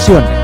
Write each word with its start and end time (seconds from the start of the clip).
acciones. 0.00 0.40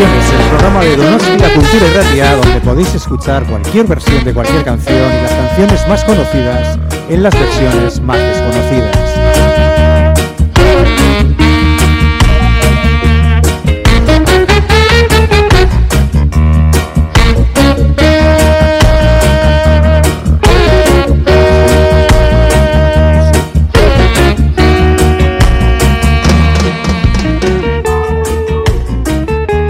el 0.00 0.48
programa 0.48 0.80
de 0.80 0.96
Donosti 0.96 1.38
la 1.38 1.52
Cultura 1.52 1.86
Irradia, 1.86 2.36
donde 2.36 2.60
podéis 2.60 2.94
escuchar 2.94 3.44
cualquier 3.44 3.86
versión 3.86 4.24
de 4.24 4.32
cualquier 4.32 4.64
canción 4.64 4.96
y 4.96 5.22
las 5.22 5.32
canciones 5.32 5.88
más 5.88 6.04
conocidas 6.04 6.79
en 7.10 7.24
las 7.24 7.34
versiones 7.34 8.00
más 8.00 8.18
desconocidas. 8.18 8.96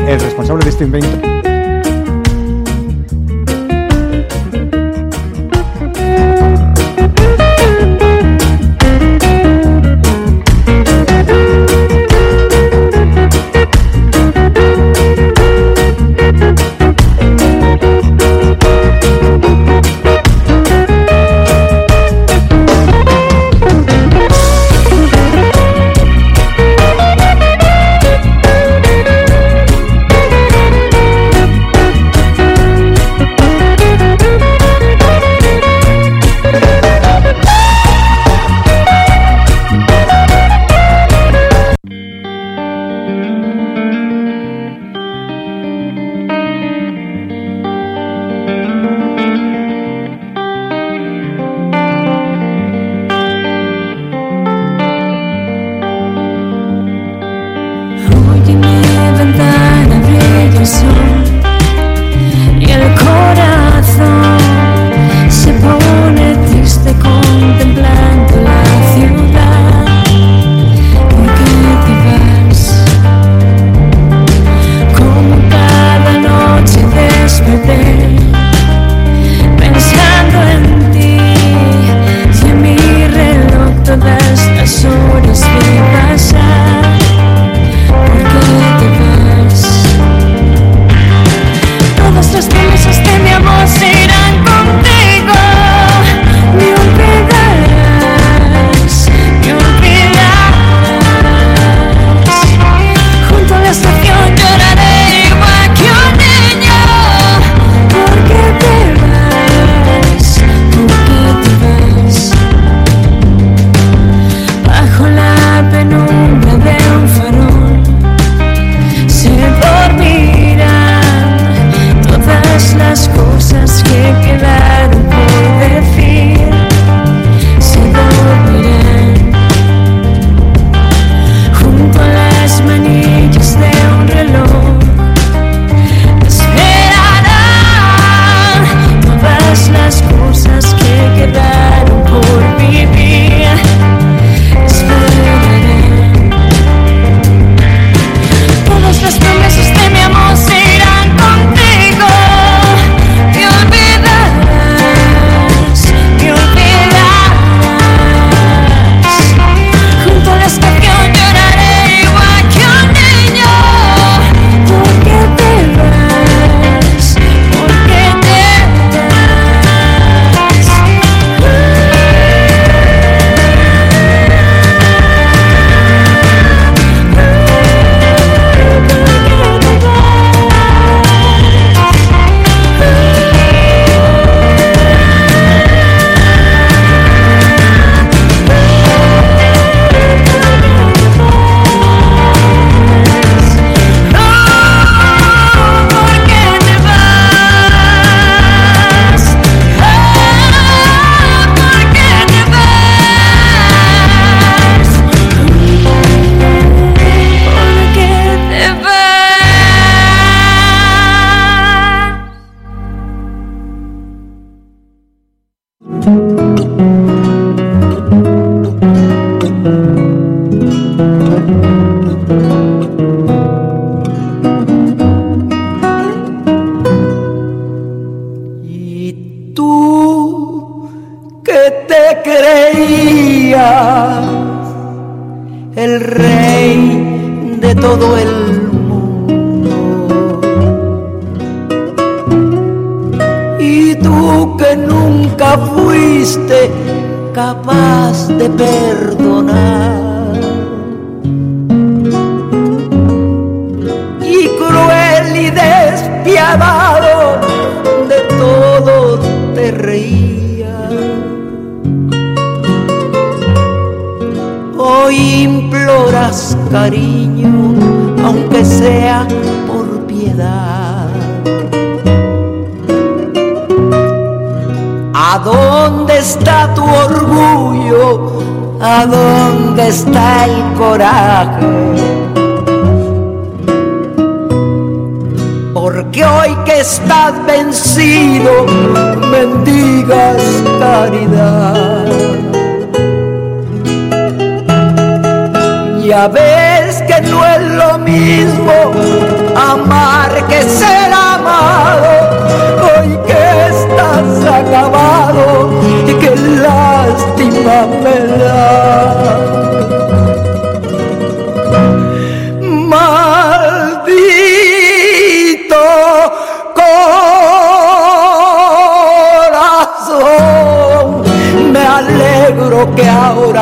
El 0.07 0.21
responsable 0.21 0.65
de 0.65 0.71
este 0.71 0.85
invento 0.85 1.50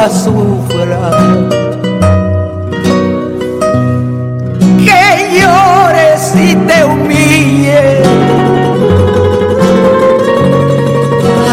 sufra. 0.08 1.10
que 4.78 5.40
llores 5.40 6.34
y 6.36 6.54
te 6.54 6.84
humilles 6.84 8.06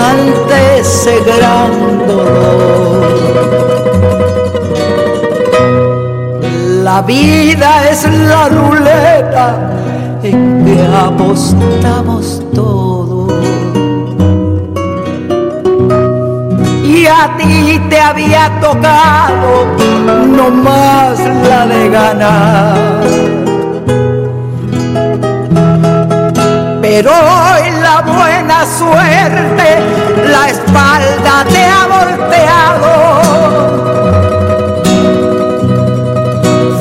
ante 0.09 0.79
ese 0.79 1.19
gran 1.21 2.07
dolor. 2.07 3.05
La 6.83 7.01
vida 7.01 7.89
es 7.89 8.07
la 8.09 8.47
ruleta 8.49 9.71
en 10.23 10.65
que 10.65 10.77
apostamos 10.95 12.41
todos. 12.53 12.84
A 17.25 17.37
ti 17.37 17.79
te 17.89 17.99
había 17.99 18.51
tocado 18.61 19.65
no 20.37 20.49
más 20.51 21.19
la 21.49 21.65
de 21.65 21.89
ganar. 21.89 22.75
Pero 26.81 27.11
hoy 27.11 27.63
la 27.81 28.01
buena 28.01 28.65
suerte, 28.79 29.67
la 30.33 30.49
espalda 30.49 31.35
te 31.53 31.63
ha 31.73 31.87
volteado. 31.97 32.93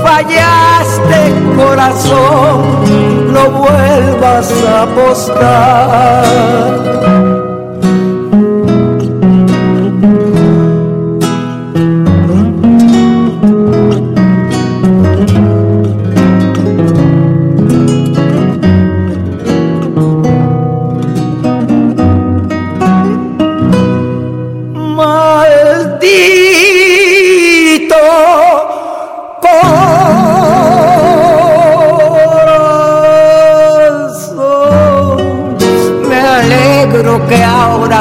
Fallaste 0.04 1.20
corazón, 1.56 2.56
no 3.32 3.42
vuelvas 3.50 4.48
a 4.68 4.82
apostar. 4.82 6.24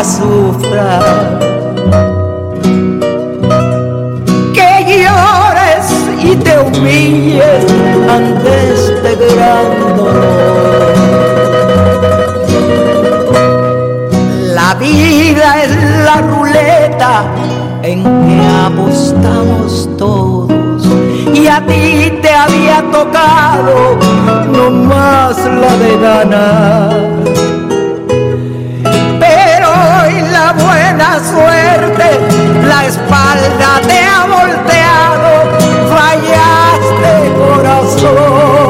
Sufra. 0.03 0.99
Que 4.53 5.03
llores 5.03 5.87
y 6.21 6.35
te 6.35 6.59
humilles 6.59 7.65
ante 8.09 8.73
este 8.73 9.15
gran 9.15 9.95
dolor. 9.95 10.93
La 14.53 14.73
vida 14.75 15.63
es 15.63 15.71
la 16.05 16.21
ruleta 16.21 17.23
en 17.81 18.03
que 18.03 18.41
apostamos 18.65 19.89
todos. 19.97 20.85
Y 21.33 21.47
a 21.47 21.65
ti 21.65 22.19
te 22.21 22.29
había 22.29 22.83
tocado 22.91 23.97
no 24.51 24.69
más 24.69 25.37
la 25.37 25.77
de 25.77 25.97
ganar. 25.97 27.52
Suerte, 31.19 32.19
la 32.67 32.85
espalda 32.85 33.81
te 33.87 33.99
ha 33.99 34.25
volteado. 34.25 35.29
Fallaste 35.89 37.33
corazón. 37.37 38.62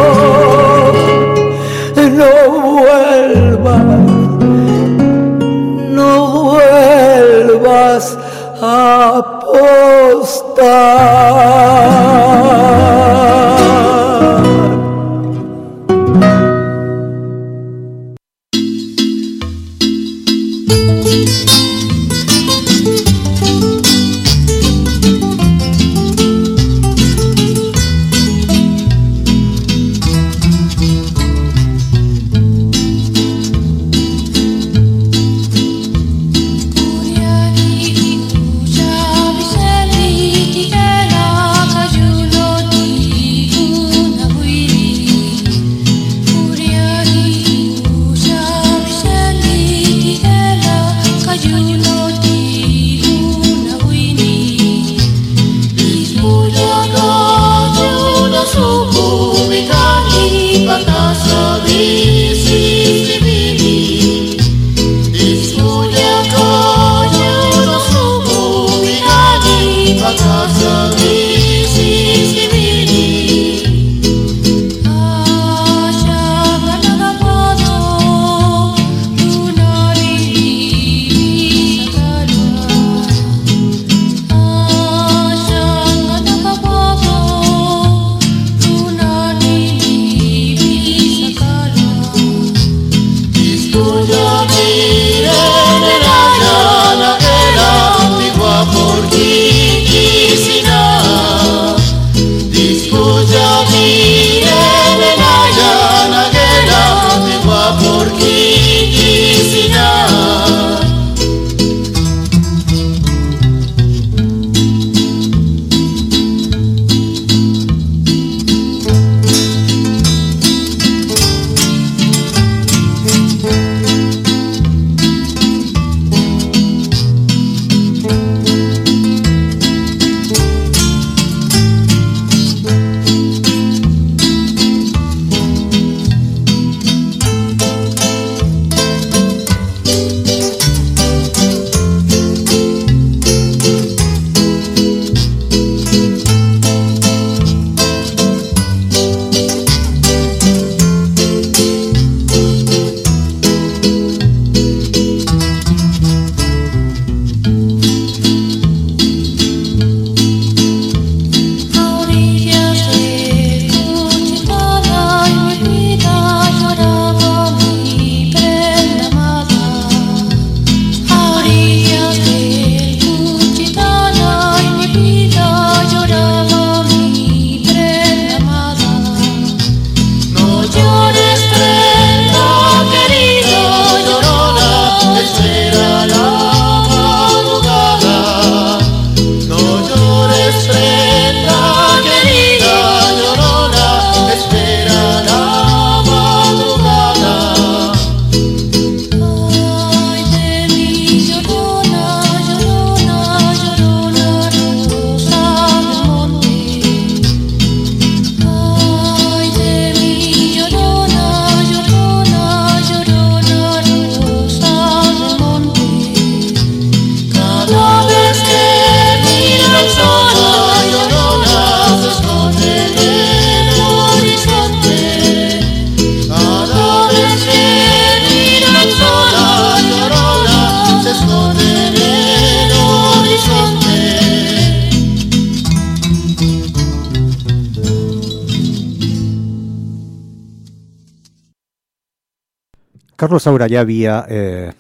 Carlos 243.34 243.44
Saura 243.46 243.66
ya 243.66 243.80
había 243.80 244.28
eh, 244.30 244.74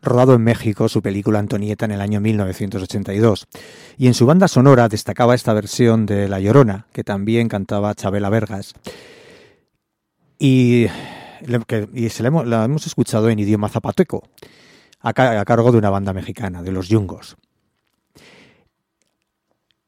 rodado 0.00 0.34
en 0.34 0.44
México 0.44 0.88
su 0.88 1.02
película 1.02 1.40
Antonieta 1.40 1.84
en 1.84 1.90
el 1.90 2.00
año 2.00 2.20
1982 2.20 3.48
y 3.98 4.06
en 4.06 4.14
su 4.14 4.24
banda 4.24 4.46
sonora 4.46 4.88
destacaba 4.88 5.34
esta 5.34 5.52
versión 5.52 6.06
de 6.06 6.28
La 6.28 6.38
Llorona, 6.38 6.86
que 6.92 7.02
también 7.02 7.48
cantaba 7.48 7.92
Chabela 7.96 8.30
Vergas. 8.30 8.74
Y, 10.38 10.86
la 11.44 11.60
hemos, 12.28 12.86
escuchado 12.86 13.30
en 13.30 13.40
idioma 13.40 13.68
zapateco, 13.68 14.22
a, 15.00 15.08
a 15.08 15.44
cargo 15.44 15.72
de 15.72 15.78
una 15.78 15.90
banda 15.90 16.12
mexicana, 16.12 16.62
de 16.62 16.70
los 16.70 16.88
Yungos. 16.88 17.36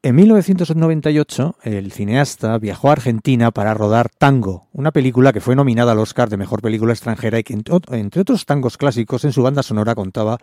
En 0.01 0.15
1998, 0.15 1.57
el 1.65 1.91
cineasta 1.91 2.57
viajó 2.59 2.89
a 2.89 2.93
Argentina 2.93 3.51
para 3.51 3.75
rodar 3.75 4.09
Tango, 4.09 4.69
una 4.73 4.93
película 4.93 5.33
que 5.33 5.41
fue 5.41 5.57
nominada 5.57 5.91
al 5.93 5.99
Oscar 5.99 6.29
de 6.29 6.37
Mejor 6.37 6.63
Película 6.63 6.93
Extranjera 6.93 7.41
y 7.41 7.43
que, 7.43 7.53
entre 7.53 7.75
ot- 7.75 7.93
entre 7.97 8.21
otros 8.21 8.47
tangos 8.47 8.77
clásicos, 8.79 9.25
en 9.25 9.33
su 9.33 9.43
banda 9.43 9.65
sonora 9.65 9.97
contaba 9.97 10.39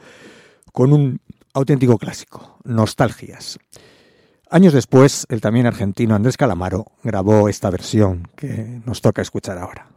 con 0.74 0.92
un 0.92 1.22
auténtico 1.54 1.98
clásico, 1.98 2.58
Nostalgias. 2.66 3.58
Años 4.50 4.74
después, 4.74 5.26
el 5.30 5.40
también 5.40 5.68
argentino 5.68 6.16
Andrés 6.16 6.36
Calamaro 6.36 6.88
grabó 7.02 7.48
esta 7.48 7.70
versión 7.70 8.28
que 8.36 8.82
nos 8.86 9.00
toca 9.02 9.22
escuchar 9.22 9.58
ahora. 9.58 9.88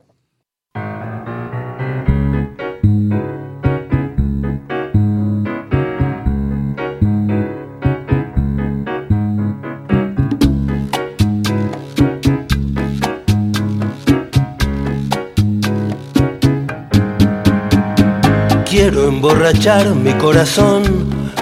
Quiero 18.80 19.08
emborrachar 19.08 19.92
mi 19.96 20.12
corazón 20.12 20.84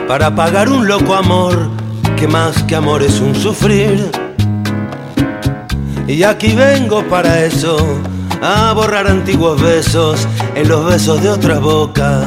para 0.09 0.35
pagar 0.35 0.71
un 0.71 0.89
loco 0.89 1.15
amor 1.15 1.69
que 2.17 2.27
más 2.27 2.63
que 2.63 2.75
amor 2.75 3.03
es 3.03 3.21
un 3.21 3.35
sufrir. 3.35 4.11
Y 6.09 6.23
aquí 6.23 6.55
vengo 6.55 7.07
para 7.11 7.45
eso, 7.45 7.77
a 8.41 8.73
borrar 8.73 9.07
antiguos 9.07 9.61
besos 9.61 10.27
en 10.55 10.67
los 10.67 10.87
besos 10.87 11.23
de 11.23 11.29
otras 11.29 11.61
bocas. 11.61 12.27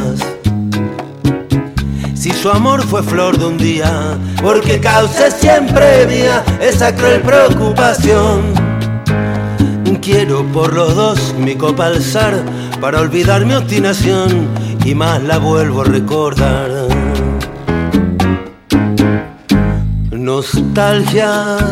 Si 2.13 2.29
su 2.29 2.51
amor 2.51 2.83
fue 2.83 3.01
flor 3.01 3.39
de 3.39 3.45
un 3.45 3.57
día, 3.57 4.15
porque 4.43 4.79
cause 4.79 5.31
siempre 5.31 6.05
mía 6.05 6.43
esa 6.61 6.93
cruel 6.93 7.21
preocupación. 7.21 8.69
Quiero 10.01 10.43
por 10.45 10.73
los 10.73 10.95
dos 10.95 11.35
mi 11.37 11.55
copa 11.55 11.85
alzar 11.85 12.33
para 12.81 12.99
olvidar 12.99 13.45
mi 13.45 13.53
obstinación 13.53 14.47
y 14.85 14.95
más 14.95 15.21
la 15.23 15.37
vuelvo 15.37 15.81
a 15.81 15.85
recordar. 15.85 16.69
Nostalgias 20.11 21.63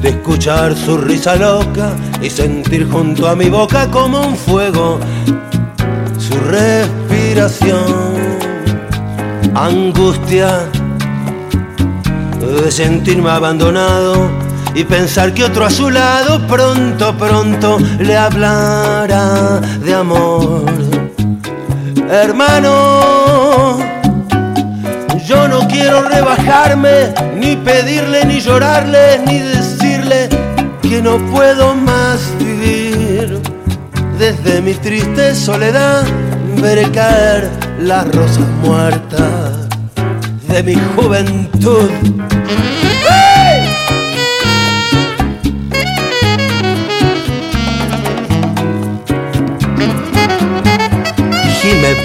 de 0.00 0.10
escuchar 0.10 0.76
su 0.76 0.96
risa 0.96 1.36
loca 1.36 1.92
y 2.22 2.30
sentir 2.30 2.88
junto 2.88 3.28
a 3.28 3.34
mi 3.34 3.48
boca 3.48 3.90
como 3.90 4.20
un 4.20 4.36
fuego 4.36 4.98
su 6.18 6.38
respiración. 6.38 8.38
Angustia 9.54 10.68
de 12.40 12.70
sentirme 12.70 13.30
abandonado 13.30 14.30
y 14.74 14.84
pensar 14.84 15.34
que 15.34 15.44
otro 15.44 15.64
a 15.64 15.70
su 15.70 15.90
lado 15.90 16.46
pronto, 16.46 17.16
pronto 17.16 17.78
le 17.98 18.16
hablará 18.16 19.60
de 19.82 19.94
amor. 19.94 20.87
Hermano, 22.10 23.78
yo 25.26 25.46
no 25.46 25.68
quiero 25.68 26.08
rebajarme, 26.08 27.12
ni 27.36 27.54
pedirle, 27.56 28.24
ni 28.24 28.40
llorarle, 28.40 29.18
ni 29.26 29.40
decirle 29.40 30.30
que 30.80 31.02
no 31.02 31.18
puedo 31.30 31.74
más 31.74 32.32
vivir. 32.38 33.38
Desde 34.18 34.62
mi 34.62 34.72
triste 34.72 35.34
soledad 35.34 36.02
veré 36.62 36.90
caer 36.90 37.50
las 37.78 38.08
rosas 38.14 38.48
muertas 38.62 39.68
de 40.48 40.62
mi 40.62 40.76
juventud. 40.96 41.90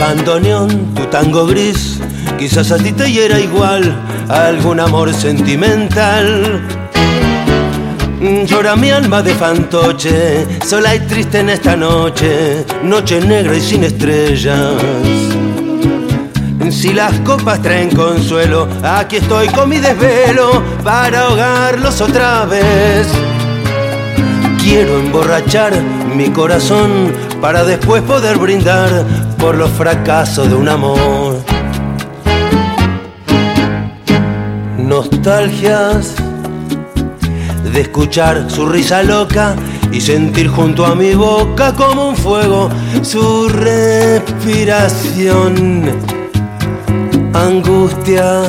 Bandoneón, 0.04 0.94
tu 0.94 1.06
tango 1.06 1.46
gris, 1.46 1.98
quizás 2.38 2.74
a 2.74 2.78
ti 2.78 2.92
te 2.92 3.10
hiera 3.10 3.40
igual 3.40 3.84
algún 4.28 4.82
amor 4.82 5.14
sentimental. 5.14 6.62
Llora 8.46 8.76
mi 8.76 8.90
alma 8.92 9.22
de 9.22 9.34
fantoche, 9.34 10.46
sola 10.66 10.94
y 10.94 11.00
triste 11.12 11.40
en 11.40 11.50
esta 11.50 11.78
noche, 11.78 12.66
noche 12.84 13.22
negra 13.22 13.56
y 13.56 13.62
sin 13.62 13.86
estrellas. 13.86 14.74
Si 16.70 16.92
las 16.92 17.14
copas 17.20 17.62
traen 17.62 17.90
consuelo, 17.96 18.68
aquí 18.84 19.18
estoy 19.18 19.48
con 19.48 19.70
mi 19.70 19.80
desvelo 19.80 20.62
para 20.84 21.28
ahogarlos 21.28 22.02
otra 22.02 22.44
vez. 22.46 23.08
Quiero 24.62 25.00
emborrachar 25.00 25.74
mi 26.14 26.30
corazón 26.30 26.90
para 27.40 27.64
después 27.64 28.02
poder 28.04 28.38
brindar 28.38 29.06
por 29.44 29.58
los 29.58 29.70
fracasos 29.72 30.48
de 30.48 30.56
un 30.56 30.70
amor. 30.70 31.44
Nostalgias 34.78 36.16
de 37.74 37.82
escuchar 37.82 38.50
su 38.50 38.66
risa 38.66 39.04
loca 39.04 39.58
y 39.92 40.00
sentir 40.00 40.48
junto 40.48 40.86
a 40.86 40.96
mi 40.96 41.14
boca 41.14 41.74
como 41.74 42.12
un 42.12 42.16
fuego 42.16 42.70
su 43.02 43.50
respiración. 43.50 45.92
Angustia 47.34 48.44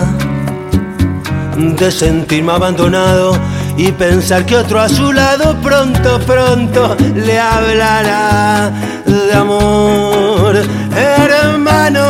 de 1.56 1.90
sentirme 1.90 2.52
abandonado 2.52 3.36
y 3.76 3.90
pensar 3.92 4.44
que 4.46 4.56
otro 4.56 4.80
a 4.80 4.88
su 4.88 5.12
lado 5.12 5.56
pronto, 5.60 6.18
pronto 6.20 6.96
le 7.14 7.38
hablará 7.38 8.70
de 9.06 9.32
amor. 9.34 10.56
Hermano, 10.96 12.06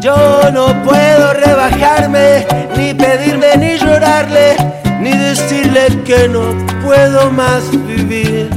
yo 0.00 0.50
no 0.52 0.82
puedo 0.82 1.32
rebajarme, 1.34 2.46
ni 2.76 2.94
pedirme, 2.94 3.56
ni 3.56 3.78
llorarle, 3.78 4.56
ni 5.00 5.16
decirle 5.16 6.02
que 6.04 6.28
no 6.28 6.42
puedo 6.84 7.30
más 7.30 7.70
vivir. 7.86 8.50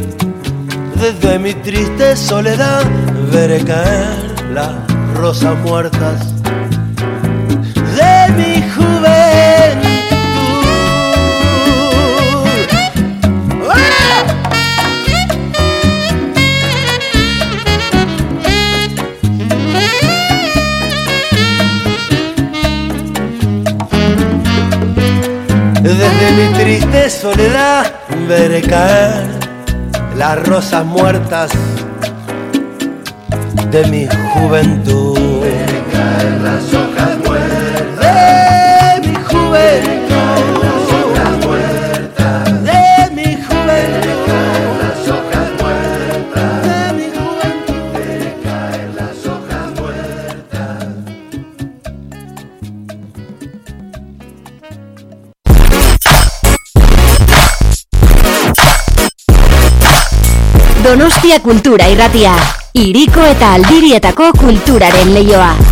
Desde 0.95 1.39
mi 1.39 1.53
triste 1.53 2.15
soledad 2.15 2.83
veré 3.31 3.63
caer 3.63 4.35
las 4.53 4.71
rosas 5.15 5.57
muertas 5.59 6.33
soledad 27.19 27.85
veré 28.29 28.61
caer 28.61 29.27
las 30.15 30.41
rosas 30.47 30.85
muertas 30.85 31.51
de 33.71 33.85
mi 33.87 34.07
juventud. 34.33 35.19
Donostia 61.29 61.41
Kultura 61.45 61.87
Irratia. 61.87 62.31
Iriko 62.73 63.21
eta 63.21 63.53
Aldirietako 63.59 64.31
kulturaren 64.41 65.13
leioa. 65.13 65.68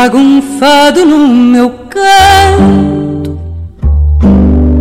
Trago 0.00 0.16
um 0.16 0.40
fado 0.40 1.04
no 1.04 1.28
meu 1.28 1.68
canto, 1.90 3.38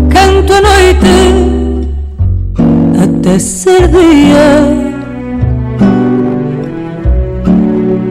canto 0.09 0.53
a 0.53 0.61
noite 0.61 1.09
até 3.03 3.37
ser 3.37 3.89
dia. 3.89 4.63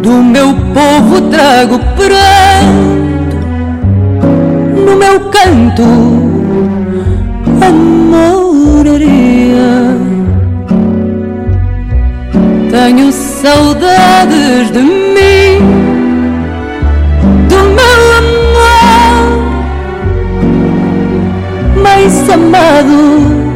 Do 0.02 0.22
meu 0.22 0.52
povo 0.74 1.22
trago 1.30 1.78
pranto, 1.96 3.38
no 4.84 4.94
meu 4.94 5.18
canto 5.30 5.84
a 7.62 7.70
moraria. 8.10 9.16
Tenho 12.70 13.10
saudades 13.10 14.70
de 14.70 14.82
mim, 14.82 15.87
amado. 22.32 23.48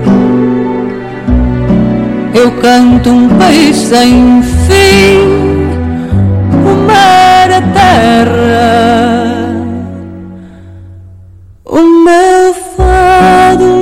Eu 2.35 2.51
canto 2.63 3.11
um 3.11 3.29
país 3.39 3.77
sem 3.77 4.43
fim, 4.43 5.19
o 6.65 6.87
mar, 6.87 7.51
a 7.53 7.63
terra. 7.73 9.13
O 11.65 11.81
meu 12.05 12.55
fado, 12.77 13.82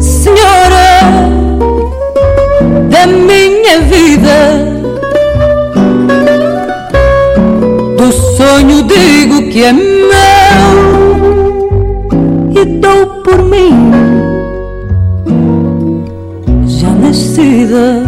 Senhora 0.00 0.98
da 2.90 3.06
minha 3.06 3.80
vida. 3.82 4.38
Do 7.96 8.12
sonho 8.12 8.82
digo 8.82 9.48
que 9.50 9.62
é 9.62 9.72
meu 9.72 10.66
e 12.60 12.64
dou 12.80 13.06
por 13.22 13.38
mim 13.44 13.92
já 16.66 16.90
nascida. 16.90 18.02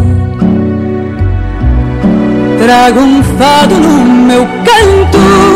Trago 2.61 2.99
um 2.99 3.23
fado 3.23 3.75
no 3.75 4.03
meu 4.27 4.45
canto, 4.65 5.48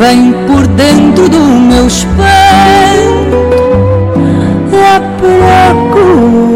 Vem 0.00 0.32
por 0.46 0.66
dentro 0.66 1.28
do 1.28 1.38
meu 1.38 1.86
espelho 1.86 2.08
A 4.72 4.98
procura 5.18 6.49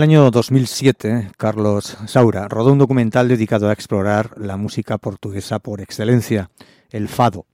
el 0.00 0.04
año 0.04 0.30
2007, 0.30 1.32
Carlos 1.36 1.98
Saura 2.06 2.48
rodó 2.48 2.72
un 2.72 2.78
documental 2.78 3.28
dedicado 3.28 3.68
a 3.68 3.74
explorar 3.74 4.30
la 4.38 4.56
música 4.56 4.96
portuguesa 4.96 5.58
por 5.58 5.82
excelencia, 5.82 6.50
el 6.88 7.06
fado. 7.06 7.44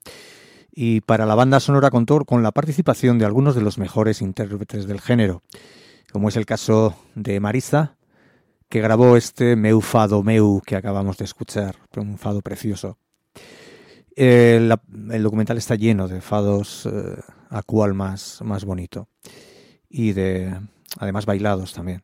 Y 0.71 1.01
para 1.01 1.27
la 1.27 1.35
banda 1.35 1.59
sonora 1.59 1.91
contó 1.91 2.25
con 2.25 2.45
la 2.45 2.53
participación 2.53 3.19
de 3.19 3.25
algunos 3.25 3.57
de 3.57 3.63
los 3.63 3.79
mejores 3.79 4.23
intérpretes 4.23 4.87
del 4.87 5.01
género, 5.01 5.43
como 6.13 6.29
es 6.29 6.37
el 6.37 6.47
caso 6.47 6.95
de 7.17 7.41
Marisa, 7.41 7.97
que 8.69 8.81
grabó 8.81 9.17
este 9.17 9.57
Meu 9.57 9.81
Fado 9.81 10.23
Meu 10.23 10.63
que 10.65 10.77
acabamos 10.77 11.17
de 11.17 11.25
escuchar, 11.25 11.75
un 11.97 12.17
fado 12.17 12.43
precioso. 12.43 12.97
El 14.15 14.69
documental 15.21 15.59
está 15.59 15.75
lleno 15.75 16.07
de 16.07 16.21
fados 16.21 16.87
eh, 16.87 17.21
a 17.51 17.63
cual 17.65 17.95
más, 17.95 18.39
más 18.45 18.65
bonito 18.65 19.09
y 19.89 20.13
de 20.13 20.55
además 20.99 21.27
bailados 21.27 21.73
también. 21.73 22.03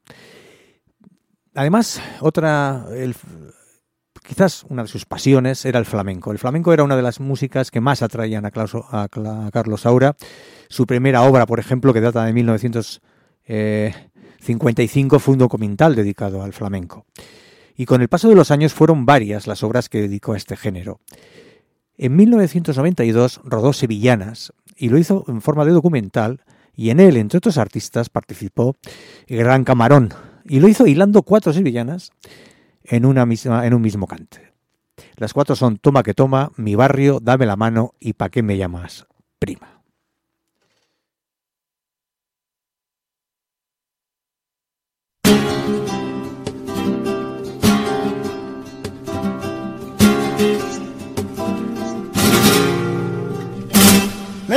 Además, 1.54 2.00
otra, 2.20 2.86
quizás 4.26 4.64
una 4.68 4.82
de 4.82 4.88
sus 4.88 5.04
pasiones 5.04 5.64
era 5.64 5.78
el 5.78 5.84
flamenco. 5.84 6.32
El 6.32 6.38
flamenco 6.38 6.72
era 6.72 6.82
una 6.84 6.96
de 6.96 7.02
las 7.02 7.20
músicas 7.20 7.70
que 7.70 7.80
más 7.80 8.02
atraían 8.02 8.44
a, 8.46 8.50
Carlos 8.50 9.80
Saura. 9.80 10.16
Su 10.68 10.86
primera 10.86 11.22
obra, 11.22 11.46
por 11.46 11.60
ejemplo, 11.60 11.92
que 11.92 12.00
data 12.00 12.24
de 12.24 12.32
1955, 12.32 15.18
fue 15.18 15.32
un 15.32 15.38
documental 15.38 15.94
dedicado 15.94 16.42
al 16.42 16.54
flamenco. 16.54 17.06
Y 17.76 17.86
con 17.86 18.00
el 18.00 18.08
paso 18.08 18.28
de 18.28 18.34
los 18.34 18.50
años 18.50 18.74
fueron 18.74 19.06
varias 19.06 19.46
las 19.46 19.62
obras 19.62 19.88
que 19.88 20.02
dedicó 20.02 20.32
a 20.32 20.36
este 20.36 20.56
género. 20.56 20.98
En 21.96 22.16
1992 22.16 23.40
rodó 23.44 23.72
Sevillanas 23.72 24.52
y 24.76 24.88
lo 24.88 24.98
hizo 24.98 25.24
en 25.28 25.40
forma 25.42 25.64
de 25.64 25.70
documental 25.72 26.40
y 26.74 26.90
en 26.90 27.00
él, 27.00 27.16
entre 27.16 27.38
otros 27.38 27.58
artistas, 27.58 28.08
participó 28.08 28.76
el 29.26 29.38
Gran 29.38 29.64
Camarón 29.64 30.14
y 30.44 30.60
lo 30.60 30.68
hizo 30.68 30.86
hilando 30.86 31.22
cuatro 31.22 31.52
sevillanas 31.52 32.10
en, 32.84 33.04
una 33.04 33.26
misma, 33.26 33.66
en 33.66 33.74
un 33.74 33.82
mismo 33.82 34.06
cante. 34.06 34.52
Las 35.16 35.32
cuatro 35.32 35.56
son 35.56 35.78
Toma 35.78 36.02
que 36.02 36.14
toma, 36.14 36.52
Mi 36.56 36.74
barrio, 36.74 37.20
Dame 37.20 37.46
la 37.46 37.56
mano 37.56 37.94
y 38.00 38.14
Pa' 38.14 38.30
qué 38.30 38.42
me 38.42 38.56
llamas 38.56 39.06
prima. 39.38 39.71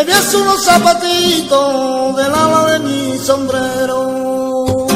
Me 0.06 0.14
dio 0.14 0.42
unos 0.42 0.64
zapatitos 0.64 2.16
del 2.16 2.34
ala 2.34 2.66
de 2.74 2.80
mi 2.80 3.18
sombrero. 3.18 4.88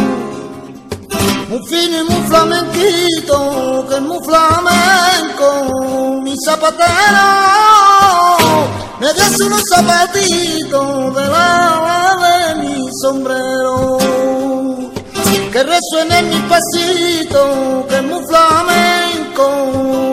Muy 1.50 1.60
fino 1.68 2.02
y 2.02 2.04
muy 2.04 2.22
flamenquito, 2.28 3.86
que 3.90 3.96
es 3.96 4.02
muy 4.02 4.20
flamenco, 4.24 6.22
mi 6.22 6.36
zapatero. 6.46 7.28
Me 9.00 9.12
dio 9.14 9.24
unos 9.48 9.64
zapatitos 9.74 11.16
del 11.16 11.34
ala 11.34 12.18
de 12.24 12.56
mi 12.62 12.76
sombrero. 13.02 13.98
Que 15.52 15.64
resuene 15.64 16.22
mi 16.22 16.40
pasito, 16.42 17.86
que 17.90 17.96
es 17.96 18.04
muy 18.04 18.24
flamenco, 18.28 19.46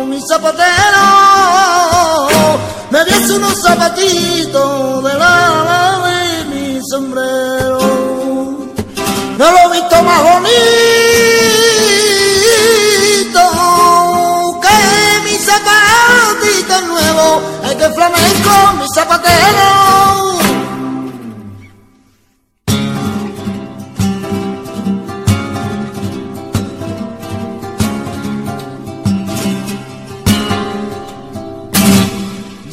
mi 0.06 0.18
zapatero 0.26 2.25
des 3.06 3.30
unos 3.30 3.54
zapatitos 3.62 5.04
de 5.04 5.14
la 5.14 6.00
de 6.04 6.44
mi 6.50 6.80
sombrero. 6.90 7.78
No 9.38 9.52
lo 9.52 9.58
he 9.58 9.72
visto 9.72 10.02
más 10.02 10.22
bonito 10.22 10.66
que 14.62 14.78
mis 15.24 15.40
zapatitos 15.44 16.82
nuevos. 16.88 17.42
Hay 17.64 17.76
que 17.76 17.88
flamenco, 17.90 18.72
mis 18.80 18.90
zapateros. 18.94 20.35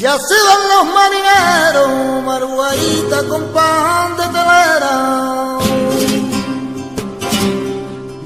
Ya 0.04 0.20
se 0.20 0.36
van 0.48 0.64
los 0.68 0.86
marineros, 0.94 2.24
maruaita 2.26 3.24
con 3.30 3.42
pan 3.54 4.18
de 4.18 4.26
telera. 4.36 4.96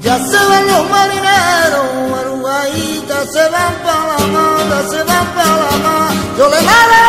Ya 0.00 0.16
se 0.18 0.38
van 0.48 0.66
los 0.66 0.90
marineros, 0.90 1.86
maruaita, 2.10 3.26
se 3.32 3.48
van 3.50 3.74
para 3.84 4.06
la 4.10 4.26
mar, 4.26 4.84
se 4.90 5.00
van 5.04 5.26
para 5.36 5.56
la 5.56 5.76
mar. 5.84 6.12
Yo 6.36 6.48
le 6.48 6.60
mare 6.62 7.00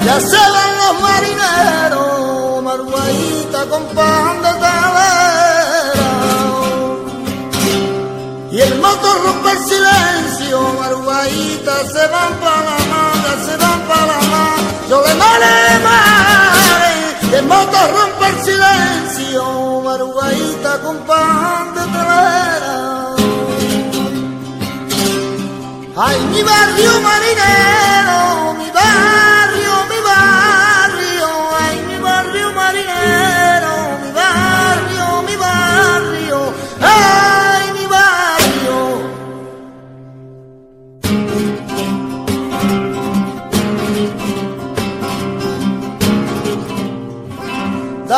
y 0.00 0.04
ya 0.04 0.20
se 0.20 0.42
van 0.54 0.72
los 0.82 0.94
marineros, 1.02 2.62
maruaita 2.62 3.60
con 3.68 3.84
pan 3.96 4.42
de 4.44 4.52
telera. 4.62 6.10
Y 8.52 8.60
el 8.60 8.80
motor 8.80 9.16
rompe 9.24 9.50
el 9.50 9.58
silencio, 9.58 10.56
maruaita, 10.78 11.74
se 11.92 12.06
van 12.06 12.34
para 12.38 12.62
la 12.62 12.81
Yo 15.32 15.38
le 15.38 15.78
mare, 15.88 17.38
el 17.38 17.44
motor 17.46 17.90
rompe 17.96 18.26
el 18.26 18.36
silencio, 18.44 19.80
maruaita 19.82 20.72
con 20.82 20.98
pan 21.06 21.74
de 21.74 21.80
telera. 21.94 22.76
Ay, 25.96 26.20
mi 26.32 26.42
barrio 26.42 27.00
marinero, 27.00 28.20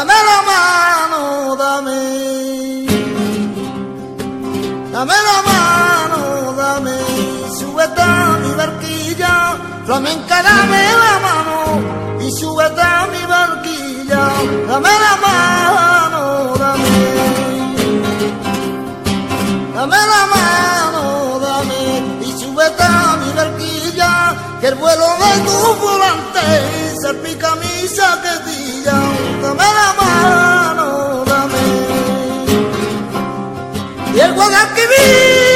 Dame 0.05 0.21
la 0.31 0.41
mano, 0.53 1.57
dame. 1.57 2.01
Dame 4.93 5.15
la 5.29 5.39
mano, 5.49 6.53
dame. 6.53 6.97
Súbete 7.59 8.03
a 8.03 8.37
mi 8.43 8.53
barquilla. 8.55 9.57
Flamenca, 9.87 10.43
dame 10.43 10.83
la 11.03 11.15
mano. 11.27 12.21
Y 12.21 12.31
súbete 12.39 12.83
a 12.83 13.07
mi 13.13 13.23
barquilla. 13.25 14.23
Dame 14.69 14.93
la 15.05 15.15
mano, 15.25 16.55
dame. 16.59 16.95
Dame 19.75 20.01
la 20.13 20.23
mano, 20.35 21.41
dame. 21.47 21.83
Y 22.27 22.31
súbete 22.41 22.83
a 22.83 23.17
mi 23.23 23.33
barquilla. 23.33 24.37
Que 24.61 24.67
el 24.69 24.75
vuelo 24.75 25.07
de 25.23 25.33
tu 25.47 25.59
volante 25.81 26.45
salpica 27.01 27.55
mi 27.55 27.64
saquetilla. 27.89 28.97
Dame 29.43 29.69
la 29.79 29.89
mano, 30.01 31.25
dame. 31.27 31.63
Y 34.15 34.21
el 34.21 34.33
Guadalquivir 34.35 35.54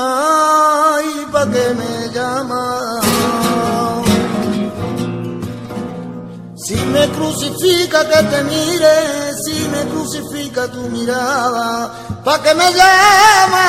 llama? 0.00 0.98
¿Y 1.02 1.26
pa' 1.32 1.46
qué 1.46 1.74
me 1.74 2.14
llama? 2.14 3.00
Si 6.56 6.76
me 6.76 7.08
crucifica 7.08 8.08
que 8.08 8.22
te 8.22 8.44
mire, 8.44 9.34
si 9.44 9.68
me 9.68 9.84
crucifica 9.90 10.68
tu 10.68 10.80
mirada, 10.90 11.90
¿pa' 12.24 12.42
qué 12.42 12.54
me 12.54 12.72
llama? 12.72 13.64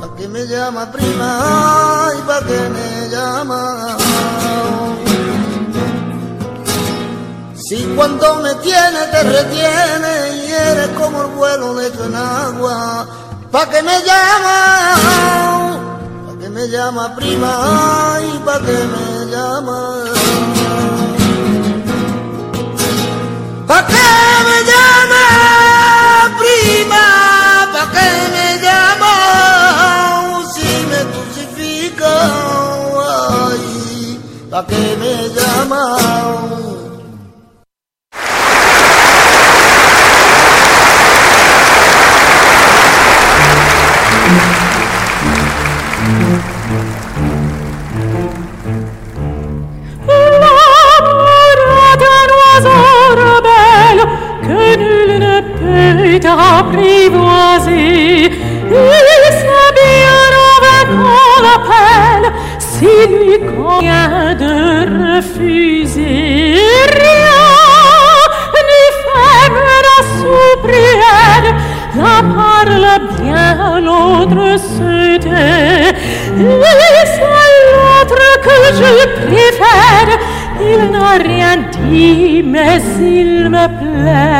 ¿Pa' 0.00 0.16
qué 0.16 0.28
me 0.28 0.46
llama 0.46 0.90
prima? 0.90 2.10
¿Y 2.18 2.22
pa' 2.22 2.40
qué 2.46 2.68
me 2.76 3.08
llama? 3.10 3.96
Si 7.68 7.84
cuando 7.94 8.36
me 8.36 8.54
tiene 8.56 9.00
te 9.12 9.22
retiene 9.24 10.36
y 10.36 10.52
eres 10.52 10.88
como 10.98 11.22
el 11.22 11.28
vuelo 11.32 11.74
de 11.74 11.90
tu 11.90 12.04
enagua, 12.04 13.06
¿pa' 13.52 13.68
qué 13.70 13.82
me 13.82 13.96
llama? 14.08 14.56
¿Pa' 16.26 16.34
qué 16.40 16.48
me 16.50 16.68
llama 16.68 17.14
prima? 17.16 17.52
¿Y 18.20 18.38
pa' 18.46 18.60
qué 18.66 18.78
me 18.94 19.30
llama? 19.32 19.78
¿Pa' 23.66 23.86
qué 23.86 24.08
me 24.48 24.58
llama 24.70 25.24
prima? 26.40 27.04
¿Pa' 27.74 27.88
qué 27.94 28.10
me 28.34 28.46
llama? 28.64 29.14
Si 30.54 30.68
me 30.90 31.00
crucifica, 31.12 32.14
ay, 33.48 34.20
¿pa' 34.50 34.66
qué 34.66 34.96
me 35.00 35.28
llama? 35.36 36.57
Peut 56.28 56.42
apprivoiser. 56.58 58.30
Il 58.70 59.32
sait 59.40 59.70
bien 59.80 60.18
avec 60.56 60.86
qu'on 60.90 61.42
l'appelle 61.44 62.28
s'il 62.58 63.10
lui 63.18 63.38
convient 63.56 64.34
de 64.34 64.54
refuser. 65.16 66.56
Rien 67.02 67.44
ni 68.68 68.84
femme 69.04 69.60
n'a 69.86 69.98
soupiré, 70.16 71.42
l'un 71.96 72.22
parle 72.38 72.90
bien, 73.20 73.54
l'autre 73.80 74.46
se 74.58 74.92
tait. 75.18 75.90
Et 76.38 77.04
c'est 77.14 77.46
l'autre 77.72 78.24
que 78.46 78.58
je 78.80 78.92
préfère. 79.26 80.10
Il 80.60 80.90
n'a 80.90 81.12
rien 81.22 81.56
dit, 81.72 82.42
mais 82.44 82.80
il 83.00 83.48
me 83.48 83.66
plaît. 83.80 84.37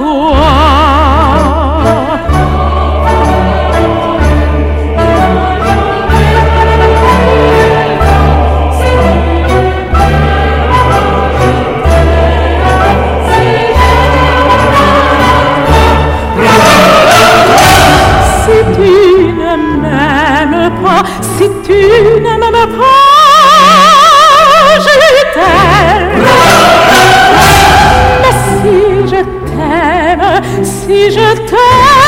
tu 0.00 0.39
si 30.90 31.10
je 31.12 31.34
t'aime, 31.48 31.99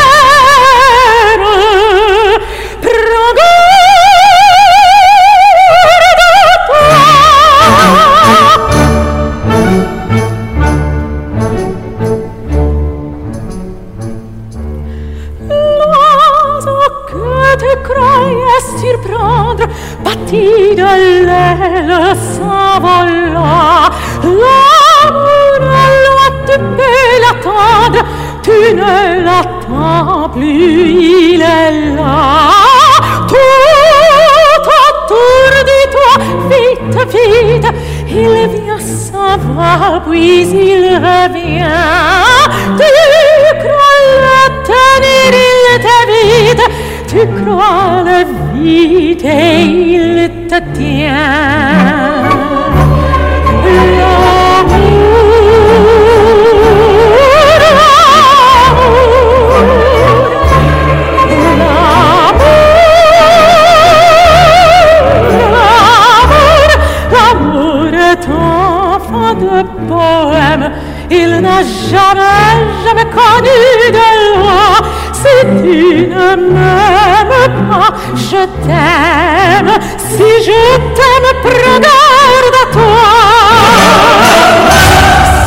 Si 75.12 75.35
tu 75.62 76.09
ne 76.09 76.29
m'aimes 76.53 77.69
pas, 77.71 77.91
je 78.17 78.43
t'aime. 78.65 79.75
Si 79.99 80.31
je 80.47 80.62
t'aime, 80.97 81.31
prends 81.43 81.79
garde 81.87 82.59
à 82.62 82.65
toi. 82.73 83.07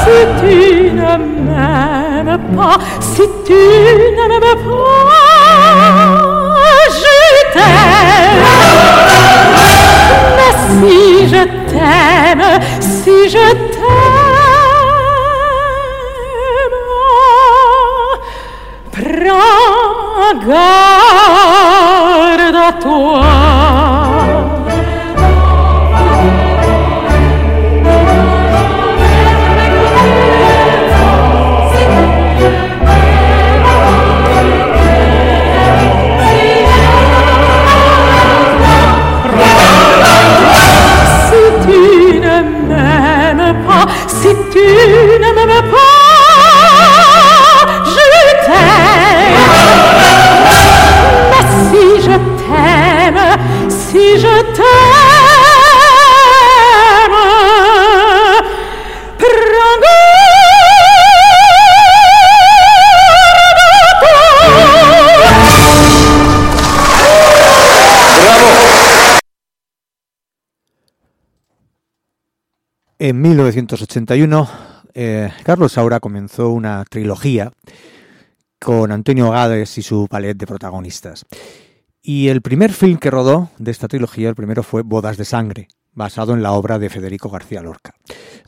Si 0.01 0.17
tu 0.39 0.55
ne 0.91 1.11
m'aimes 1.47 2.39
pas, 2.55 2.77
si 3.01 3.23
tu 3.45 3.61
ne 4.17 4.25
m'aimes 4.29 4.63
pas, 4.65 5.05
je 7.01 7.17
t'aime. 7.53 8.45
Mais 10.37 10.53
si 10.69 10.97
je 11.27 11.43
t'aime, 11.71 12.47
si 12.79 13.17
je 13.29 13.45
t'aime, 13.53 13.74
guarda 20.45 21.85
tua 22.83 23.44
1981, 73.55 74.49
eh, 74.93 75.31
Carlos 75.43 75.71
Saura 75.71 76.01
comenzó 76.01 76.49
una 76.49 76.83
trilogía 76.89 77.53
con 78.59 78.91
Antonio 78.91 79.31
Gades 79.31 79.77
y 79.77 79.81
su 79.81 80.07
palet 80.09 80.35
de 80.35 80.45
protagonistas. 80.45 81.25
Y 82.01 82.27
el 82.27 82.41
primer 82.41 82.73
film 82.73 82.97
que 82.97 83.09
rodó 83.09 83.49
de 83.57 83.71
esta 83.71 83.87
trilogía, 83.87 84.27
el 84.27 84.35
primero 84.35 84.61
fue 84.61 84.81
Bodas 84.81 85.15
de 85.15 85.23
Sangre, 85.23 85.69
basado 85.93 86.33
en 86.33 86.43
la 86.43 86.51
obra 86.51 86.79
de 86.79 86.89
Federico 86.89 87.29
García 87.29 87.61
Lorca. 87.61 87.95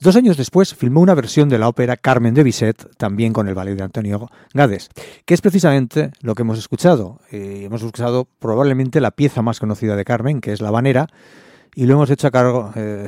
Dos 0.02 0.18
años 0.18 0.36
después 0.36 0.76
filmó 0.76 1.00
una 1.00 1.16
versión 1.16 1.48
de 1.48 1.58
la 1.58 1.70
ópera 1.70 1.96
Carmen 1.96 2.34
de 2.34 2.44
Bizet, 2.44 2.98
también 2.98 3.32
con 3.32 3.48
el 3.48 3.56
ballet 3.56 3.78
de 3.78 3.84
Antonio 3.84 4.30
Gades, 4.54 4.90
que 5.26 5.34
es 5.34 5.42
precisamente 5.42 6.12
lo 6.20 6.36
que 6.36 6.42
hemos 6.42 6.60
escuchado. 6.60 7.22
Eh, 7.32 7.62
hemos 7.64 7.82
escuchado 7.82 8.28
probablemente 8.40 9.00
la 9.00 9.12
pieza 9.12 9.42
más 9.42 9.62
conocida 9.62 9.96
de 9.96 10.04
Carmen, 10.04 10.42
que 10.42 10.52
es 10.52 10.60
La 10.60 10.70
Banera, 10.70 11.08
y 11.76 11.86
lo 11.86 11.94
hemos 11.94 12.10
hecho 12.10 12.28
a 12.28 12.32
cargo... 12.32 12.74
eh, 12.76 13.08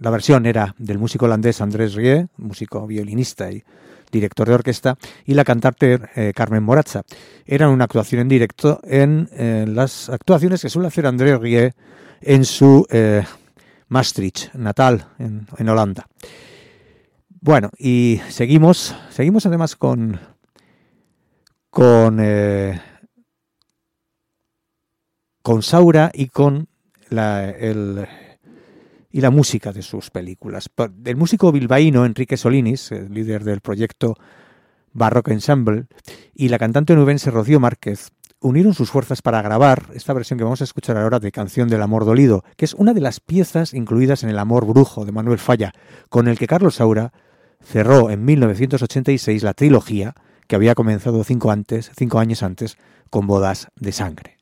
la 0.00 0.10
versión 0.10 0.46
era 0.46 0.74
del 0.78 0.98
músico 0.98 1.26
holandés 1.26 1.60
Andrés 1.60 1.94
Rie, 1.94 2.28
músico 2.36 2.86
violinista 2.86 3.50
y 3.50 3.62
director 4.10 4.48
de 4.48 4.54
orquesta, 4.54 4.96
y 5.24 5.34
la 5.34 5.44
cantante 5.44 6.00
eh, 6.14 6.32
Carmen 6.34 6.62
Moratza. 6.62 7.02
Era 7.44 7.68
una 7.68 7.84
actuación 7.84 8.20
en 8.22 8.28
directo 8.28 8.80
en 8.84 9.28
eh, 9.32 9.64
las 9.68 10.08
actuaciones 10.08 10.62
que 10.62 10.68
suele 10.68 10.88
hacer 10.88 11.06
Andrés 11.06 11.38
Rie 11.40 11.74
en 12.20 12.44
su 12.44 12.86
eh, 12.90 13.24
Maastricht 13.88 14.54
natal, 14.54 15.08
en, 15.18 15.68
Holanda. 15.68 16.06
Bueno, 17.40 17.70
y 17.78 18.20
seguimos, 18.28 18.94
seguimos 19.10 19.46
además 19.46 19.76
con, 19.76 20.18
con, 21.70 22.20
con 25.42 25.62
Saura 25.62 26.10
y 26.12 26.28
con 26.28 26.68
la, 27.08 27.48
el, 27.50 28.06
y 29.10 29.20
la 29.20 29.30
música 29.30 29.72
de 29.72 29.82
sus 29.82 30.10
películas. 30.10 30.70
El 31.04 31.16
músico 31.16 31.52
bilbaíno 31.52 32.04
Enrique 32.04 32.36
Solinis, 32.36 32.92
el 32.92 33.12
líder 33.12 33.44
del 33.44 33.60
proyecto 33.60 34.14
Barrock 34.92 35.28
Ensemble, 35.28 35.86
y 36.34 36.48
la 36.48 36.58
cantante 36.58 36.94
nubense 36.94 37.30
Rocío 37.30 37.60
Márquez 37.60 38.10
unieron 38.40 38.74
sus 38.74 38.90
fuerzas 38.90 39.22
para 39.22 39.42
grabar 39.42 39.86
esta 39.94 40.12
versión 40.12 40.38
que 40.38 40.44
vamos 40.44 40.60
a 40.60 40.64
escuchar 40.64 40.96
ahora 40.96 41.18
de 41.18 41.32
Canción 41.32 41.68
del 41.68 41.82
Amor 41.82 42.04
Dolido, 42.04 42.44
que 42.56 42.64
es 42.64 42.74
una 42.74 42.92
de 42.92 43.00
las 43.00 43.20
piezas 43.20 43.74
incluidas 43.74 44.22
en 44.22 44.30
El 44.30 44.38
Amor 44.38 44.66
Brujo 44.66 45.04
de 45.04 45.12
Manuel 45.12 45.38
Falla, 45.38 45.72
con 46.08 46.28
el 46.28 46.38
que 46.38 46.46
Carlos 46.46 46.76
Saura 46.76 47.12
cerró 47.62 48.10
en 48.10 48.24
1986 48.24 49.42
la 49.42 49.54
trilogía 49.54 50.14
que 50.46 50.56
había 50.56 50.74
comenzado 50.74 51.24
cinco, 51.24 51.50
antes, 51.50 51.90
cinco 51.96 52.18
años 52.18 52.42
antes 52.42 52.76
con 53.10 53.26
Bodas 53.26 53.68
de 53.76 53.92
Sangre. 53.92 54.35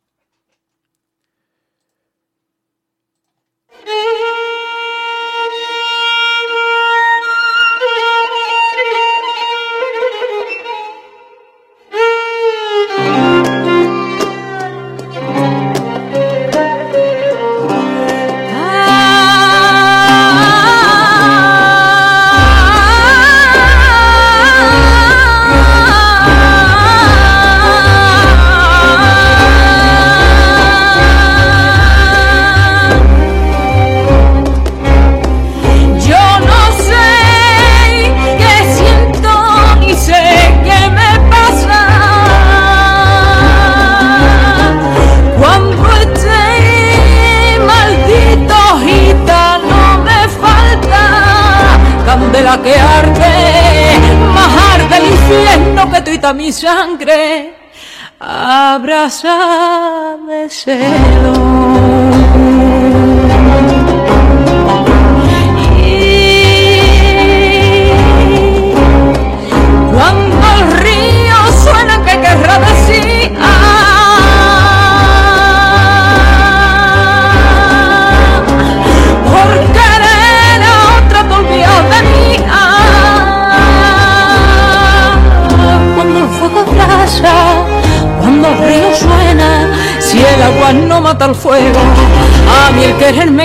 Candela 52.55 52.63
que 52.63 52.75
arde 52.75 53.99
más 54.33 54.51
arde 54.75 54.97
el 54.99 55.07
infierno 55.07 55.91
que 55.91 56.01
tú 56.01 56.11
grita 56.11 56.33
mi 56.33 56.53
sangre 56.53 57.55
abraza 58.21 59.37
de 60.27 60.49
celo. 60.49 61.35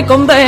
El 0.09 0.38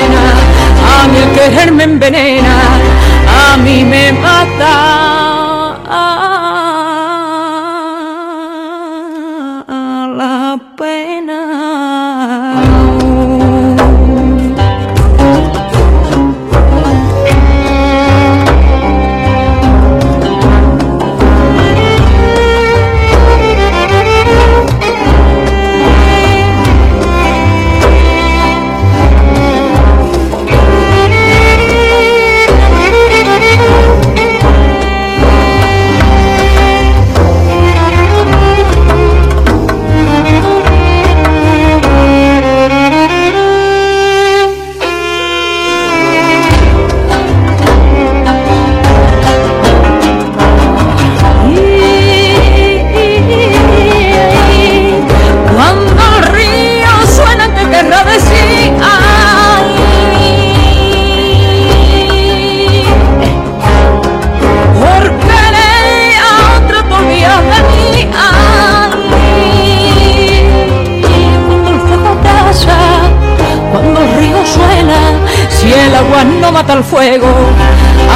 mata 76.52 76.74
el 76.74 76.84
fuego, 76.84 77.28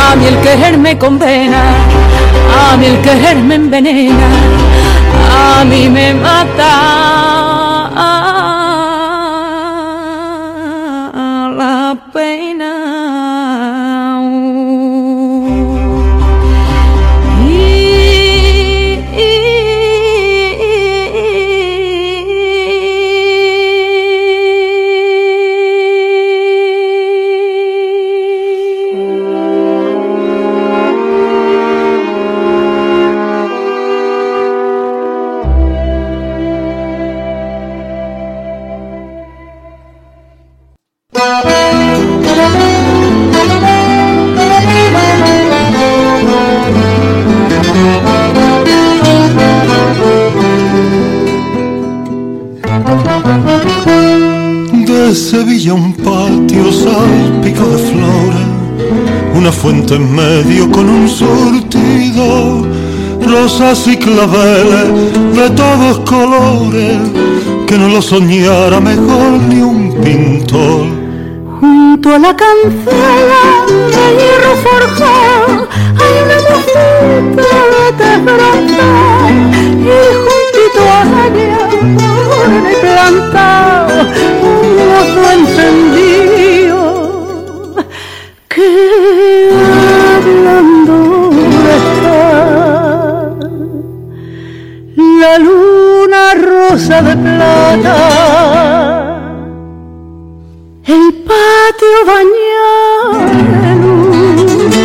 a 0.10 0.16
mí 0.16 0.26
el 0.26 0.38
querer 0.40 0.78
me 0.78 0.98
condena, 0.98 1.62
a 2.70 2.78
mí 2.78 2.86
el 2.86 3.02
querer 3.02 3.38
me 3.38 3.56
envenena, 3.56 4.28
a 5.60 5.64
mí 5.64 5.90
me 5.90 6.14
mata 6.14 7.86
una 59.46 59.52
fuente 59.52 59.94
en 59.94 60.16
medio 60.16 60.72
con 60.72 60.90
un 60.90 61.08
surtido, 61.08 62.66
rosas 63.22 63.88
y 63.88 63.96
claveles 63.96 65.14
de 65.36 65.50
todos 65.52 66.00
colores, 66.00 66.98
que 67.68 67.78
no 67.78 67.90
lo 67.90 68.02
soñara 68.02 68.80
mejor 68.80 69.34
ni 69.48 69.62
un 69.62 69.94
pintor. 70.04 70.88
Junto 71.60 72.16
a 72.16 72.18
la 72.18 72.36
cancela 72.36 73.44
de 73.94 74.06
hierro 74.18 74.56
forjado 74.66 75.68
hay 76.02 76.14
una 76.26 76.38
mocita 76.50 77.58
de 77.74 77.86
tefronta 78.00 78.90
y 79.30 79.94
juntito 80.26 80.82
a 80.90 81.28
ella 81.28 81.64
un 82.48 82.64
plantado 82.82 83.94
un 84.42 84.66
mozo 84.90 85.32
encendido 85.34 86.45
rosa 96.96 97.02
de 97.02 97.16
plata. 97.18 97.98
El 100.86 101.14
patio 101.28 101.98
bañado 102.06 103.14
de 103.60 103.72
luz, 103.82 104.76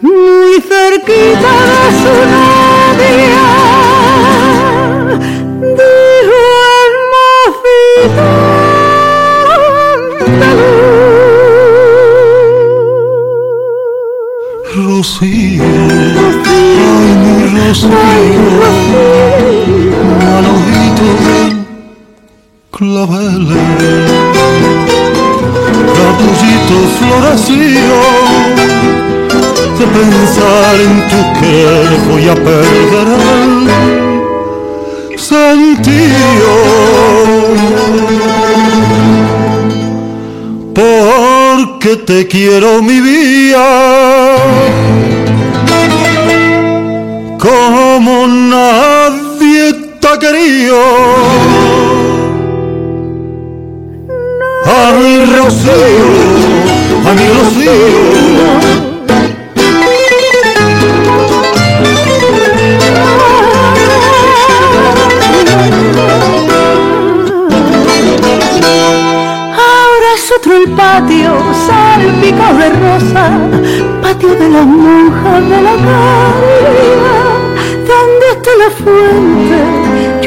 muy 0.00 0.52
cerquita 0.60 1.52
de 1.70 1.88
su 2.00 2.14
novia, 2.34 3.46
dijo 5.78 6.38
el 6.82 6.94
mocito 7.14 8.28
andaluz. 10.26 10.94
Rocío, 14.74 15.70
ay 16.46 17.08
mi 17.22 17.34
Rocío, 17.54 18.43
claveles, 23.06 24.10
capullito 25.96 26.78
florecido, 26.98 27.98
de 29.78 29.86
pensar 29.86 30.74
en 30.80 30.94
tu 31.08 31.20
que 31.40 31.56
voy 32.08 32.24
a 32.28 32.34
perder 32.34 33.08
el 35.10 35.18
sentido. 35.18 36.52
Porque 40.74 41.96
te 41.96 42.26
quiero 42.26 42.82
mi 42.82 43.00
vida 43.00 44.03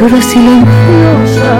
Llora 0.07 0.21
silenciosa 0.21 1.51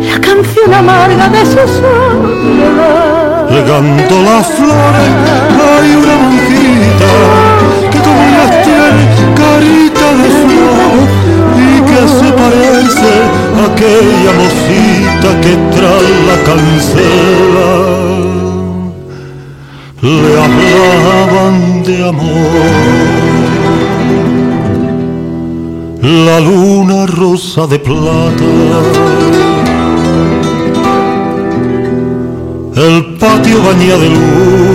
la 0.00 0.18
canción 0.20 0.74
amarga 0.74 1.28
de 1.28 1.46
su 1.46 1.62
soledad. 1.78 3.48
Regando 3.48 4.22
las 4.22 4.46
flores 4.48 5.10
hay 5.70 5.88
una 6.02 6.14
monjita 6.22 7.12
que 7.92 7.98
como 7.98 8.24
las 8.38 8.50
tiene 8.64 9.04
carita 9.36 10.06
de 10.20 10.28
flor 10.42 10.96
y 11.56 11.80
que 11.88 12.00
se 12.18 12.28
parece 12.42 13.12
a 13.56 13.62
aquella 13.70 14.32
mocita 14.42 15.28
que 15.40 15.52
tras 15.76 16.04
la 16.28 16.36
cancela 16.48 17.72
le 20.02 20.32
hablaban 20.42 21.82
de 21.84 22.08
amor. 22.08 23.21
La 26.02 26.40
luna 26.40 27.06
rosa 27.06 27.68
de 27.68 27.78
plata 27.78 28.44
el 32.74 33.16
patio 33.18 33.62
baña 33.62 33.96
de 33.96 34.08
luz. 34.08 34.71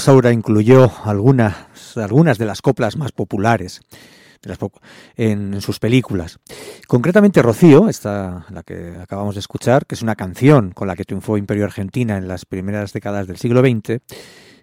Saura 0.00 0.32
incluyó 0.32 0.90
algunas, 1.04 1.96
algunas 1.96 2.38
de 2.38 2.46
las 2.46 2.62
coplas 2.62 2.96
más 2.96 3.12
populares 3.12 3.80
en, 5.16 5.60
sus 5.60 5.78
películas. 5.78 6.38
Concretamente 6.86 7.42
Rocío, 7.42 7.88
esta 7.88 8.46
la 8.50 8.62
que 8.62 8.96
acabamos 9.00 9.34
de 9.34 9.40
escuchar, 9.40 9.86
que 9.86 9.94
es 9.94 10.02
una 10.02 10.16
canción 10.16 10.72
con 10.72 10.88
la 10.88 10.96
que 10.96 11.04
triunfó 11.04 11.36
Imperio 11.36 11.64
Argentina 11.64 12.16
en 12.16 12.28
las 12.28 12.44
primeras 12.44 12.92
décadas 12.92 13.26
del 13.26 13.36
siglo 13.36 13.60
XX. 13.60 14.00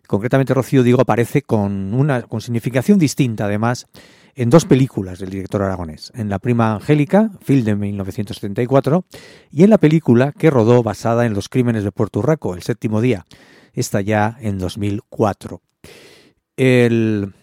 Concretamente 0.08 0.54
Rocío, 0.54 0.84
digo, 0.84 1.02
aparece 1.02 1.42
con 1.42 1.94
una 1.94 2.24
con 2.24 2.42
significación 2.42 3.00
distinta, 3.00 3.46
además, 3.46 3.88
en 4.36 4.50
dos 4.50 4.66
películas 4.66 5.20
del 5.20 5.30
director 5.30 5.62
aragonés. 5.62 6.12
En 6.16 6.30
La 6.30 6.40
prima 6.40 6.74
Angélica, 6.74 7.32
film 7.42 7.64
de 7.64 7.76
1974, 7.76 9.06
y 9.52 9.64
en 9.64 9.70
la 9.70 9.78
película 9.78 10.32
que 10.32 10.50
rodó 10.50 10.84
basada 10.84 11.26
en 11.26 11.34
los 11.34 11.50
crímenes 11.50 11.84
de 11.84 11.92
Puerto 11.92 12.22
Rico, 12.22 12.54
El 12.54 12.62
séptimo 12.62 13.02
día, 13.02 13.26
esta 13.76 14.02
ya 14.02 14.38
en 14.42 14.58
2004. 14.58 15.62
El, 16.58 17.34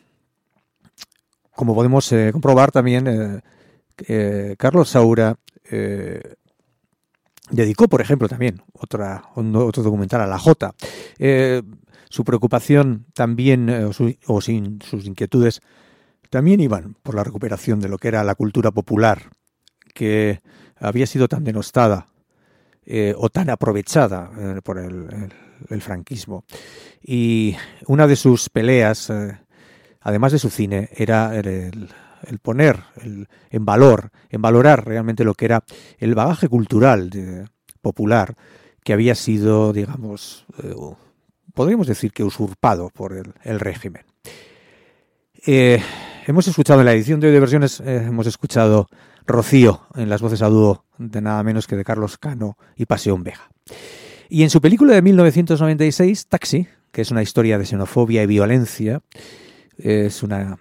como 1.54 1.74
podemos 1.74 2.10
eh, 2.12 2.30
comprobar 2.32 2.72
también, 2.72 3.06
eh, 3.06 3.40
eh, 4.08 4.56
Carlos 4.58 4.88
Saura 4.88 5.36
dedicó, 7.50 7.88
por 7.88 8.00
ejemplo, 8.00 8.28
también 8.28 8.62
otra, 8.72 9.22
otro 9.34 9.82
documental 9.82 10.22
a 10.22 10.26
la. 10.26 10.40
Eh, 11.18 11.62
su 12.08 12.24
preocupación 12.24 13.06
también, 13.14 13.70
o, 14.26 14.40
sin 14.40 14.80
sus 14.82 15.06
inquietudes, 15.06 15.60
también 16.28 16.60
iban 16.60 16.94
por 17.02 17.14
la 17.14 17.24
recuperación 17.24 17.80
de 17.80 17.88
lo 17.88 17.96
que 17.98 18.08
era 18.08 18.24
la 18.24 18.34
cultura 18.34 18.70
popular, 18.70 19.30
que 19.94 20.40
había 20.76 21.06
sido 21.06 21.28
tan 21.28 21.44
denostada 21.44 22.08
o 23.16 23.28
tan 23.30 23.48
aprovechada 23.48 24.30
por 24.62 24.78
el- 24.78 25.32
el 25.70 25.82
franquismo. 25.82 26.44
Y 27.02 27.56
una 27.86 28.06
de 28.06 28.16
sus 28.16 28.48
peleas, 28.48 29.10
eh, 29.10 29.38
además 30.00 30.32
de 30.32 30.38
su 30.38 30.50
cine, 30.50 30.88
era 30.94 31.36
el, 31.36 31.88
poner 32.40 32.80
el- 33.02 33.28
en 33.50 33.64
valor, 33.64 34.10
en 34.30 34.42
valorar 34.42 34.86
realmente 34.86 35.24
lo 35.24 35.34
que 35.34 35.46
era 35.46 35.64
el 35.98 36.14
bagaje 36.14 36.48
cultural 36.48 37.10
de- 37.10 37.46
popular 37.80 38.34
que 38.84 38.92
había 38.92 39.14
sido, 39.14 39.72
digamos, 39.72 40.44
eh, 40.62 40.74
podríamos 41.54 41.86
decir 41.86 42.12
que 42.12 42.24
usurpado 42.24 42.90
por 42.90 43.12
el, 43.12 43.60
régimen. 43.60 44.04
Eh, 45.46 45.80
hemos 46.26 46.46
escuchado 46.46 46.80
en 46.80 46.86
la 46.86 46.92
edición 46.92 47.20
de 47.20 47.26
hoy 47.28 47.32
de 47.32 47.40
versiones, 47.40 47.80
eh, 47.80 48.04
hemos 48.06 48.26
escuchado 48.26 48.88
Rocío 49.26 49.82
en 49.94 50.08
las 50.08 50.20
voces 50.22 50.42
a 50.42 50.48
dúo 50.48 50.84
de 50.98 51.20
nada 51.20 51.42
menos 51.42 51.66
que 51.66 51.76
de 51.76 51.84
Carlos 51.84 52.18
Cano 52.18 52.56
y 52.76 52.86
Pasión 52.86 53.22
Vega. 53.22 53.50
Y 54.34 54.44
en 54.44 54.48
su 54.48 54.62
película 54.62 54.94
de 54.94 55.02
1996, 55.02 56.26
Taxi, 56.26 56.66
que 56.90 57.02
es 57.02 57.10
una 57.10 57.20
historia 57.20 57.58
de 57.58 57.66
xenofobia 57.66 58.22
y 58.22 58.26
violencia, 58.26 59.02
es 59.76 60.22
una, 60.22 60.58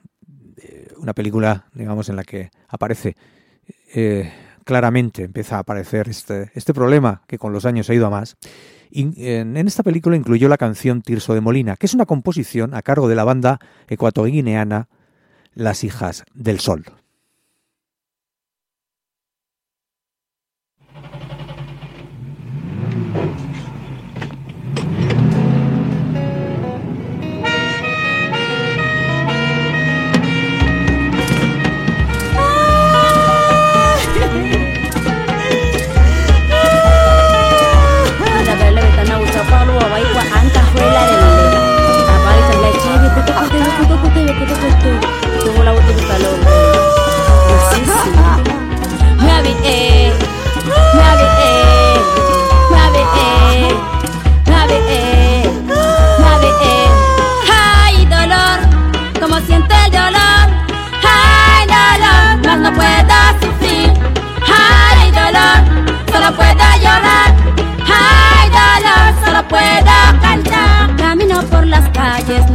eh, 0.57 0.89
una 0.97 1.13
película, 1.13 1.67
digamos, 1.73 2.09
en 2.09 2.17
la 2.17 2.25
que 2.25 2.51
aparece 2.67 3.15
eh, 3.95 4.29
claramente, 4.65 5.23
empieza 5.23 5.55
a 5.55 5.59
aparecer 5.59 6.09
este, 6.09 6.51
este 6.53 6.73
problema 6.73 7.21
que 7.27 7.37
con 7.37 7.53
los 7.53 7.63
años 7.63 7.89
ha 7.89 7.93
ido 7.93 8.07
a 8.07 8.09
más. 8.09 8.35
Y 8.89 9.25
en, 9.25 9.55
esta 9.55 9.83
película 9.83 10.17
incluyó 10.17 10.49
la 10.49 10.57
canción 10.57 11.01
Tirso 11.01 11.33
de 11.33 11.39
Molina, 11.39 11.77
que 11.77 11.85
es 11.85 11.93
una 11.93 12.05
composición 12.05 12.73
a 12.73 12.81
cargo 12.81 13.07
de 13.07 13.15
la 13.15 13.23
banda 13.23 13.61
ecuatoguineana 13.87 14.89
Las 15.53 15.85
Hijas 15.85 16.25
del 16.33 16.59
Sol. 16.59 16.83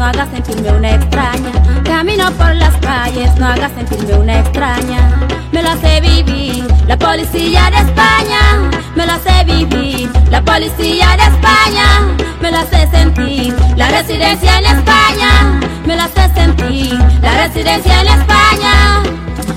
no 0.06 0.10
hagas 0.10 0.28
sentirme 0.30 0.70
una 0.70 0.94
extraña. 0.94 1.50
Camino 1.82 2.30
por 2.38 2.54
las 2.54 2.76
calles, 2.76 3.34
no 3.40 3.48
hagas 3.48 3.72
sentirme 3.72 4.14
una 4.14 4.38
extraña. 4.38 5.26
Me 5.50 5.64
lo 5.64 5.70
hace 5.70 6.00
vivir 6.00 6.64
la 6.86 6.96
policía 6.96 7.70
de 7.70 7.78
España. 7.78 8.70
Me 8.94 9.04
lo 9.04 9.14
hace 9.14 9.44
vivir 9.44 10.08
la 10.30 10.40
policía 10.42 11.08
de 11.16 11.24
España. 11.24 12.06
Me 12.40 12.52
lo 12.52 12.58
hace 12.58 12.88
sentir 12.88 13.56
la 13.74 13.88
residencia 13.88 14.58
en 14.60 14.66
España. 14.66 15.60
Me 15.84 15.96
lo 15.96 16.02
hace 16.02 16.32
sentir 16.34 16.96
la 17.20 17.44
residencia 17.44 18.00
en 18.02 18.06
España. 18.06 19.02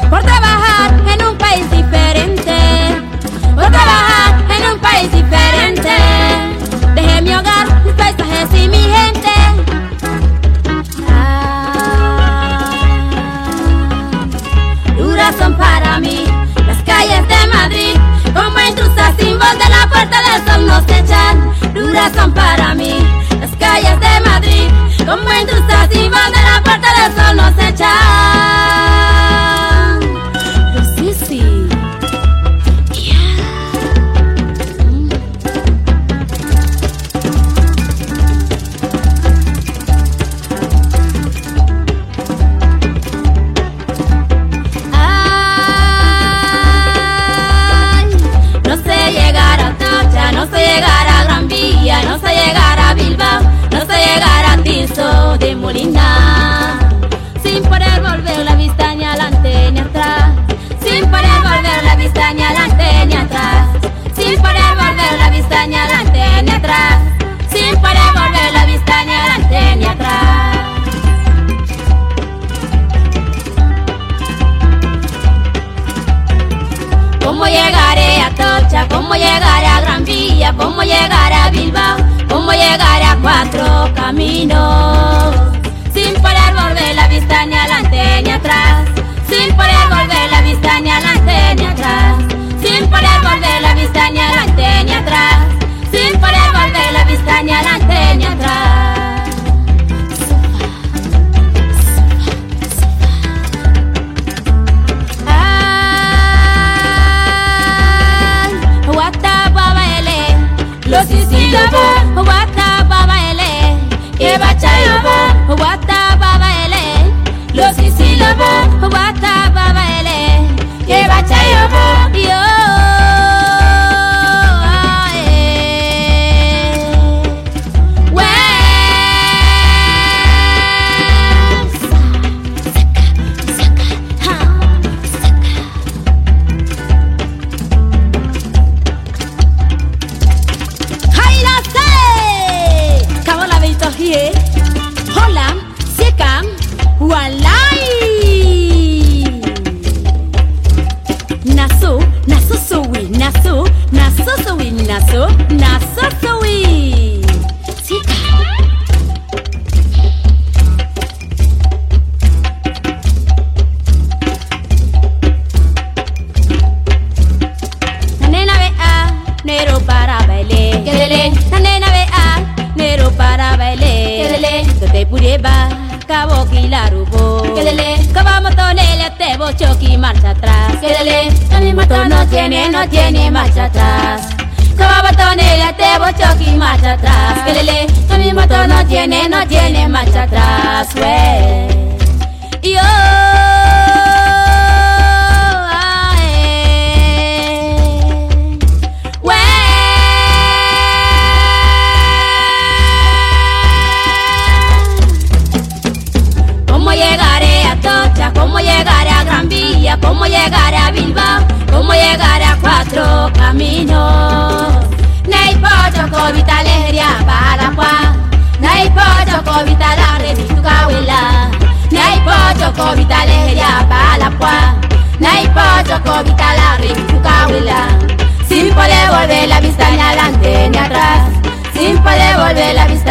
Por 0.09 0.23
trabajar 0.23 0.95
en 1.13 1.27
un 1.27 1.37
país 1.37 1.69
diferente. 1.69 2.57
Por 3.53 3.65
trabajar 3.65 4.33
en 4.49 4.71
un 4.71 4.79
país 4.79 5.11
diferente. 5.11 5.91
Dejé 6.95 7.21
mi 7.21 7.35
hogar, 7.35 7.83
mis 7.85 7.93
paisajes 7.93 8.49
y 8.63 8.67
mi 8.67 8.79
gente 8.79 9.28
son 15.39 15.55
para 15.55 15.99
mí. 15.99 16.25
Las 16.67 16.83
calles 16.83 17.27
de 17.27 17.47
Madrid, 17.47 17.95
como 18.33 18.59
intrusas 18.59 19.15
sin 19.17 19.39
voz 19.39 19.57
de 19.57 19.69
la 19.69 19.87
puerta 19.89 20.17
del 20.27 20.45
sol 20.45 20.67
nos 20.67 20.83
echan, 20.83 21.73
duras 21.73 22.11
son 22.13 22.33
para 22.33 22.75
mí. 22.75 22.95
Las 23.39 23.51
calles 23.55 23.99
de 23.99 24.29
Madrid, 24.29 24.67
como 25.05 25.31
intrusas 25.41 25.89
sin 25.91 26.11
voz 26.11 26.31
de 26.35 26.41
la 26.43 26.61
puerta 26.63 26.89
del 26.99 27.15
sol 27.15 27.35
nos 27.37 27.53
echan. 27.57 27.68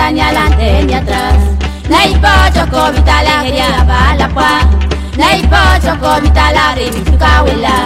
afuera, 0.09 0.13
ni 0.13 0.21
adelante, 0.21 0.85
ni 0.87 0.95
atrás. 0.95 1.37
Naipo 1.89 2.33
choko 2.55 2.93
vitala 2.93 3.43
geria 3.45 3.85
balapua. 3.85 4.51
Naipo 5.17 5.61
choko 5.85 6.21
vitala 6.21 6.75
rimituka 6.77 7.43
wila. 7.45 7.77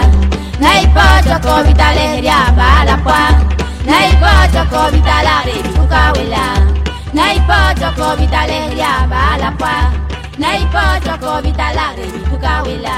Naipo 0.61 1.07
choko 1.29 1.63
la 1.63 1.95
geria 1.95 2.53
balapua. 2.57 3.21
Naipo 3.87 4.33
choko 4.53 4.91
vitala 4.91 5.43
rimituka 5.47 6.13
wila. 6.17 6.45
Naipo 7.13 7.59
choko 7.81 8.17
vitala 8.17 8.47
geria 8.69 9.07
balapua. 9.11 9.93
Naipo 10.39 10.83
choko 11.05 11.41
vitala 11.43 11.95
rimituka 11.97 12.63
wila. 12.67 12.97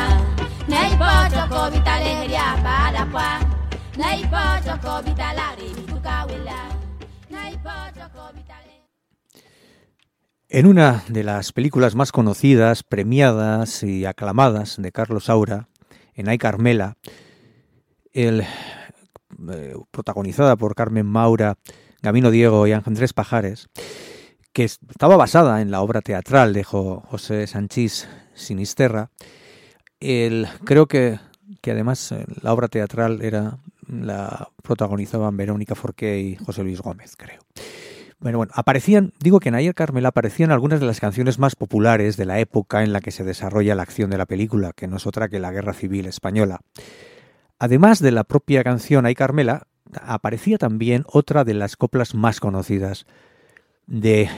Naipo 0.69 1.11
choko 1.35 1.71
vitala 1.71 2.05
geria 2.05 2.47
balapua. 2.65 3.29
Naipo 3.97 4.43
choko 4.67 5.03
vitala 5.03 5.47
rimituka 5.59 6.25
wila. 6.29 6.59
Naipo 7.31 7.75
choko 7.97 8.23
vitala 8.35 8.44
En 10.55 10.67
una 10.67 11.03
de 11.09 11.25
las 11.25 11.53
películas 11.53 11.97
más 11.97 12.13
conocidas, 12.13 12.85
premiadas 12.85 13.83
y 13.83 14.05
aclamadas 14.05 14.77
de 14.81 14.93
Carlos 14.93 15.25
Saura, 15.25 15.67
en 16.15 16.29
Ay 16.29 16.39
Carmela, 16.39 16.97
el, 18.13 18.43
eh, 19.51 19.75
protagonizada 19.91 20.55
por 20.55 20.77
Carmen 20.77 21.07
Maura, 21.07 21.57
Gabino 22.03 22.31
Diego 22.31 22.69
y 22.69 22.73
Andrés 22.73 23.13
Pajares, 23.13 23.69
que 24.53 24.63
es- 24.63 24.79
estaba 24.89 25.17
basada 25.17 25.61
en 25.61 25.73
la 25.73 25.81
obra 25.81 26.03
teatral 26.03 26.53
de 26.53 26.63
Jo- 26.63 27.03
José 27.09 27.49
Sanchís 27.49 28.07
Sinisterra, 28.35 29.11
el, 29.99 30.47
creo 30.65 30.87
que, 30.87 31.19
que 31.63 31.73
además 31.73 32.13
eh, 32.13 32.27
la 32.43 32.53
obra 32.53 32.69
teatral 32.69 33.23
era 33.23 33.59
la 33.89 34.51
protagonizaban 34.63 35.37
Verónica 35.37 35.75
Forqué 35.75 36.21
y 36.21 36.37
José 36.37 36.63
Luis 36.63 36.81
Gómez, 36.81 37.17
creo. 37.17 37.41
Bueno, 38.25 38.39
bueno, 38.39 38.53
aparecían, 38.57 39.13
digo 39.21 39.39
que 39.39 39.51
en 39.51 39.55
Ayer 39.55 39.75
Carmela 39.75 40.09
aparecían 40.09 40.51
algunas 40.51 40.81
de 40.81 40.87
las 40.87 40.99
canciones 40.99 41.39
más 41.39 41.57
populares 41.57 42.17
de 42.17 42.25
la 42.25 42.41
época 42.41 42.83
en 42.83 42.95
la 42.95 43.03
que 43.03 43.11
se 43.11 43.23
desarrolla 43.23 43.75
la 43.75 43.83
acción 43.83 44.09
de 44.09 44.17
la 44.17 44.25
película, 44.25 44.73
que 44.73 44.89
no 44.89 44.97
es 44.97 45.07
otra 45.07 45.29
que 45.29 45.39
la 45.39 45.53
Guerra 45.53 45.75
Civil 45.75 46.07
Española. 46.07 46.63
Además 47.59 47.99
de 47.99 48.13
la 48.13 48.25
propia 48.25 48.65
canción 48.65 49.05
Ay 49.05 49.15
Carmela, 49.15 49.67
aparecía 49.93 50.57
también 50.57 51.05
otra 51.07 51.45
de 51.45 51.53
las 51.53 51.77
coplas 51.77 52.15
más 52.15 52.41
conocidas 52.41 53.05
de, 53.87 54.31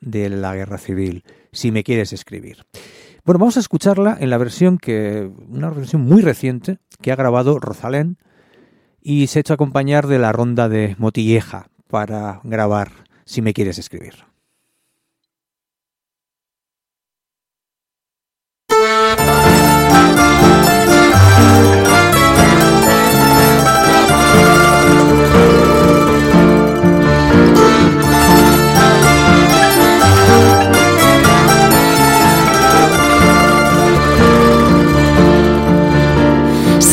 la 0.00 0.54
Guerra 0.54 0.78
Civil, 0.78 1.24
Si 1.50 1.72
me 1.72 1.82
quieres 1.82 2.12
escribir. 2.12 2.64
Bueno, 3.24 3.40
vamos 3.40 3.56
a 3.56 3.60
escucharla 3.60 4.16
en 4.20 4.30
la 4.30 4.38
versión 4.38 4.78
que, 4.78 5.28
una 5.48 5.70
versión 5.70 6.02
muy 6.02 6.22
reciente 6.22 6.78
que 7.02 7.10
ha 7.10 7.16
grabado 7.16 7.58
Rosalén 7.58 8.16
y 9.02 9.26
se 9.26 9.40
ha 9.40 9.40
hecho 9.40 9.54
acompañar 9.54 10.06
de 10.06 10.20
la 10.20 10.30
ronda 10.30 10.68
de 10.68 10.94
Motilleja 11.00 11.66
para 11.88 12.40
grabar 12.44 13.03
Si 13.24 13.40
me 13.42 13.52
quieres 13.52 13.78
escribir. 13.78 14.14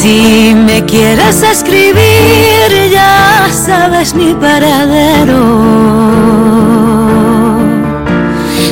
Si 0.01 0.55
me 0.55 0.83
quieres 0.85 1.43
escribir, 1.43 2.60
sabes 3.51 4.13
mi 4.15 4.33
paradero. 4.33 5.43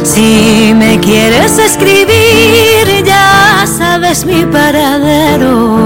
Si 0.03 0.73
me 0.75 0.99
quieres 0.99 1.57
escribir, 1.57 3.03
ya 3.05 3.65
sabes 3.65 4.25
mi 4.25 4.45
paradero. 4.45 5.77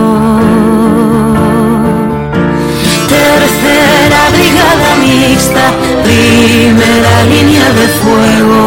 Tercera 3.09 4.21
brigada 4.35 4.95
mixta, 5.01 5.65
primera 6.03 7.23
línea 7.29 7.67
de 7.79 7.87
fuego. 8.01 8.63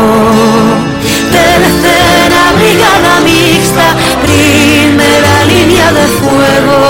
Tercera 1.30 2.42
brigada 2.58 3.20
mixta, 3.24 3.86
primera 4.24 5.34
línea 5.52 5.92
de 5.92 6.06
fuego. 6.18 6.85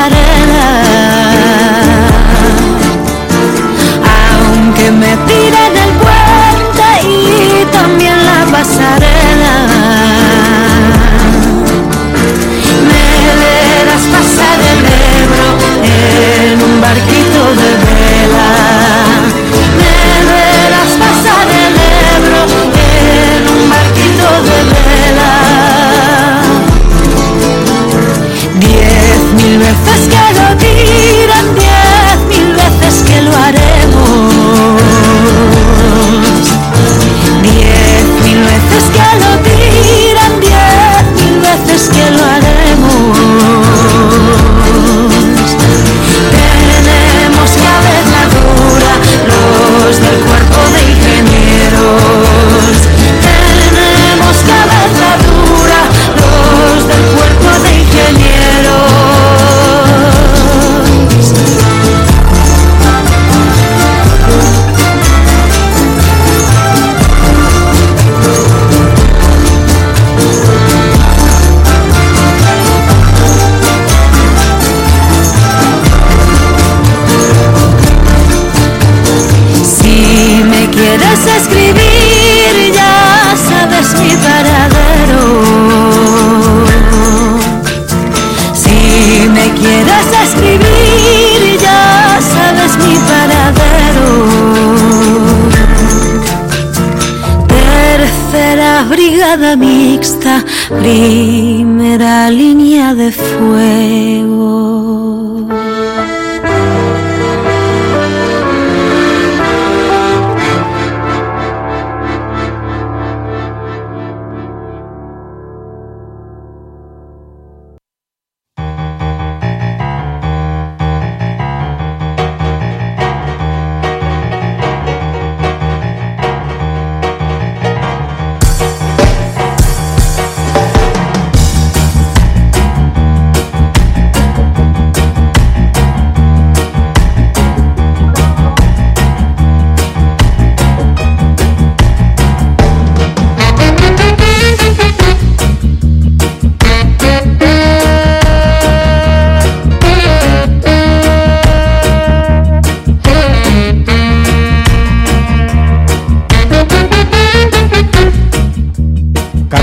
La 0.00 0.08
pasarela. 0.08 0.39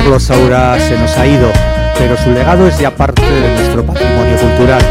Carlos 0.07 0.23
Saura 0.23 0.79
se 0.79 0.97
nos 0.97 1.17
ha 1.17 1.27
ido, 1.27 1.51
pero 1.97 2.15
su 2.15 2.31
legado 2.31 2.65
es 2.65 2.79
ya 2.79 2.95
parte 2.95 3.29
de 3.29 3.55
nuestro 3.55 3.85
patrimonio 3.85 4.37
cultural. 4.37 4.81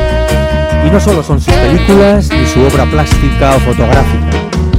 Y 0.87 0.91
no 0.91 1.01
solo 1.01 1.23
son 1.23 1.41
sus 1.41 1.55
películas 1.55 2.29
ni 2.29 2.47
su 2.47 2.61
obra 2.61 2.85
plástica 2.85 3.57
o 3.57 3.61
fotográfica. 3.61 4.27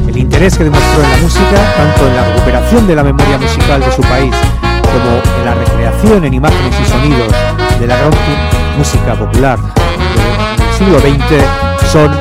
El 0.08 0.16
interés 0.16 0.56
que 0.56 0.66
demostró 0.66 1.04
en 1.04 1.10
la 1.10 1.18
música, 1.18 1.58
tanto 1.76 2.08
en 2.08 2.16
la 2.16 2.24
recuperación 2.26 2.86
de 2.86 2.96
la 2.96 3.04
memoria 3.04 3.40
musical 3.40 3.82
de 3.82 3.92
su 3.92 4.04
país, 4.04 4.32
como 4.84 5.40
en 5.40 5.44
la 5.44 5.56
recreación 5.56 6.24
en 6.24 6.34
imágenes 6.36 6.76
y 6.82 6.86
sonidos 6.86 7.34
de 7.80 7.88
la 7.88 7.98
gran 7.98 8.12
música 8.78 9.16
popular 9.16 9.58
del 9.58 10.78
siglo 10.78 11.00
XX, 11.00 11.92
son 11.92 12.12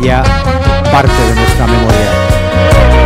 ya 0.00 0.22
parte 0.90 1.12
de 1.28 1.34
nuestra 1.34 1.66
memoria. 1.66 2.99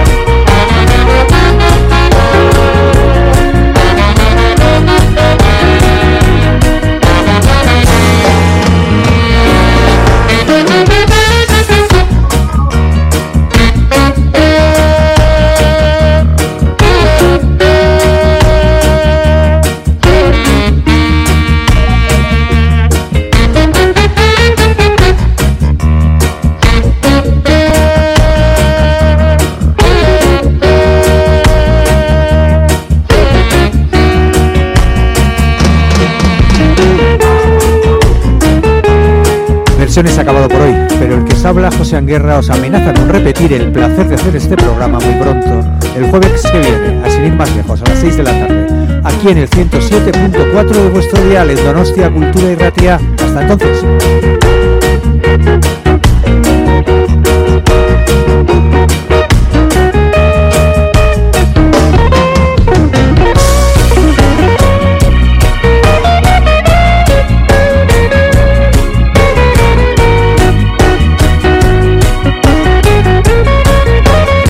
Versiones 39.95 40.19
acabado 40.19 40.49
por 40.49 40.61
hoy, 40.61 40.75
pero 40.99 41.15
el 41.15 41.25
que 41.25 41.35
os 41.35 41.45
habla, 41.45 41.71
José 41.71 41.97
Anguerra, 41.97 42.41
os 42.41 42.51
amenaza 42.51 42.93
con 42.93 43.09
repetir 43.09 43.53
el 43.53 43.71
placer 43.71 44.09
de 44.09 44.17
hacer 44.17 44.35
este 44.35 44.57
programa 44.57 44.99
muy 44.99 45.15
pronto, 45.23 45.65
el 45.97 46.11
jueves 46.11 46.43
que 46.51 46.59
viene, 46.59 47.01
a 47.05 47.09
sin 47.09 47.37
más 47.37 47.55
lejos, 47.55 47.81
a 47.81 47.89
las 47.89 48.01
6 48.01 48.17
de 48.17 48.23
la 48.25 48.33
tarde, 48.33 48.67
aquí 49.05 49.29
en 49.29 49.39
el 49.39 49.49
107.4 49.49 50.67
de 50.67 50.89
vuestro 50.89 51.23
dial, 51.23 51.49
en 51.49 51.65
Donostia, 51.65 52.11
Cultura 52.11 52.51
y 52.51 52.55
Ratia. 52.57 53.01
Hasta 53.25 53.43
entonces. 53.43 53.85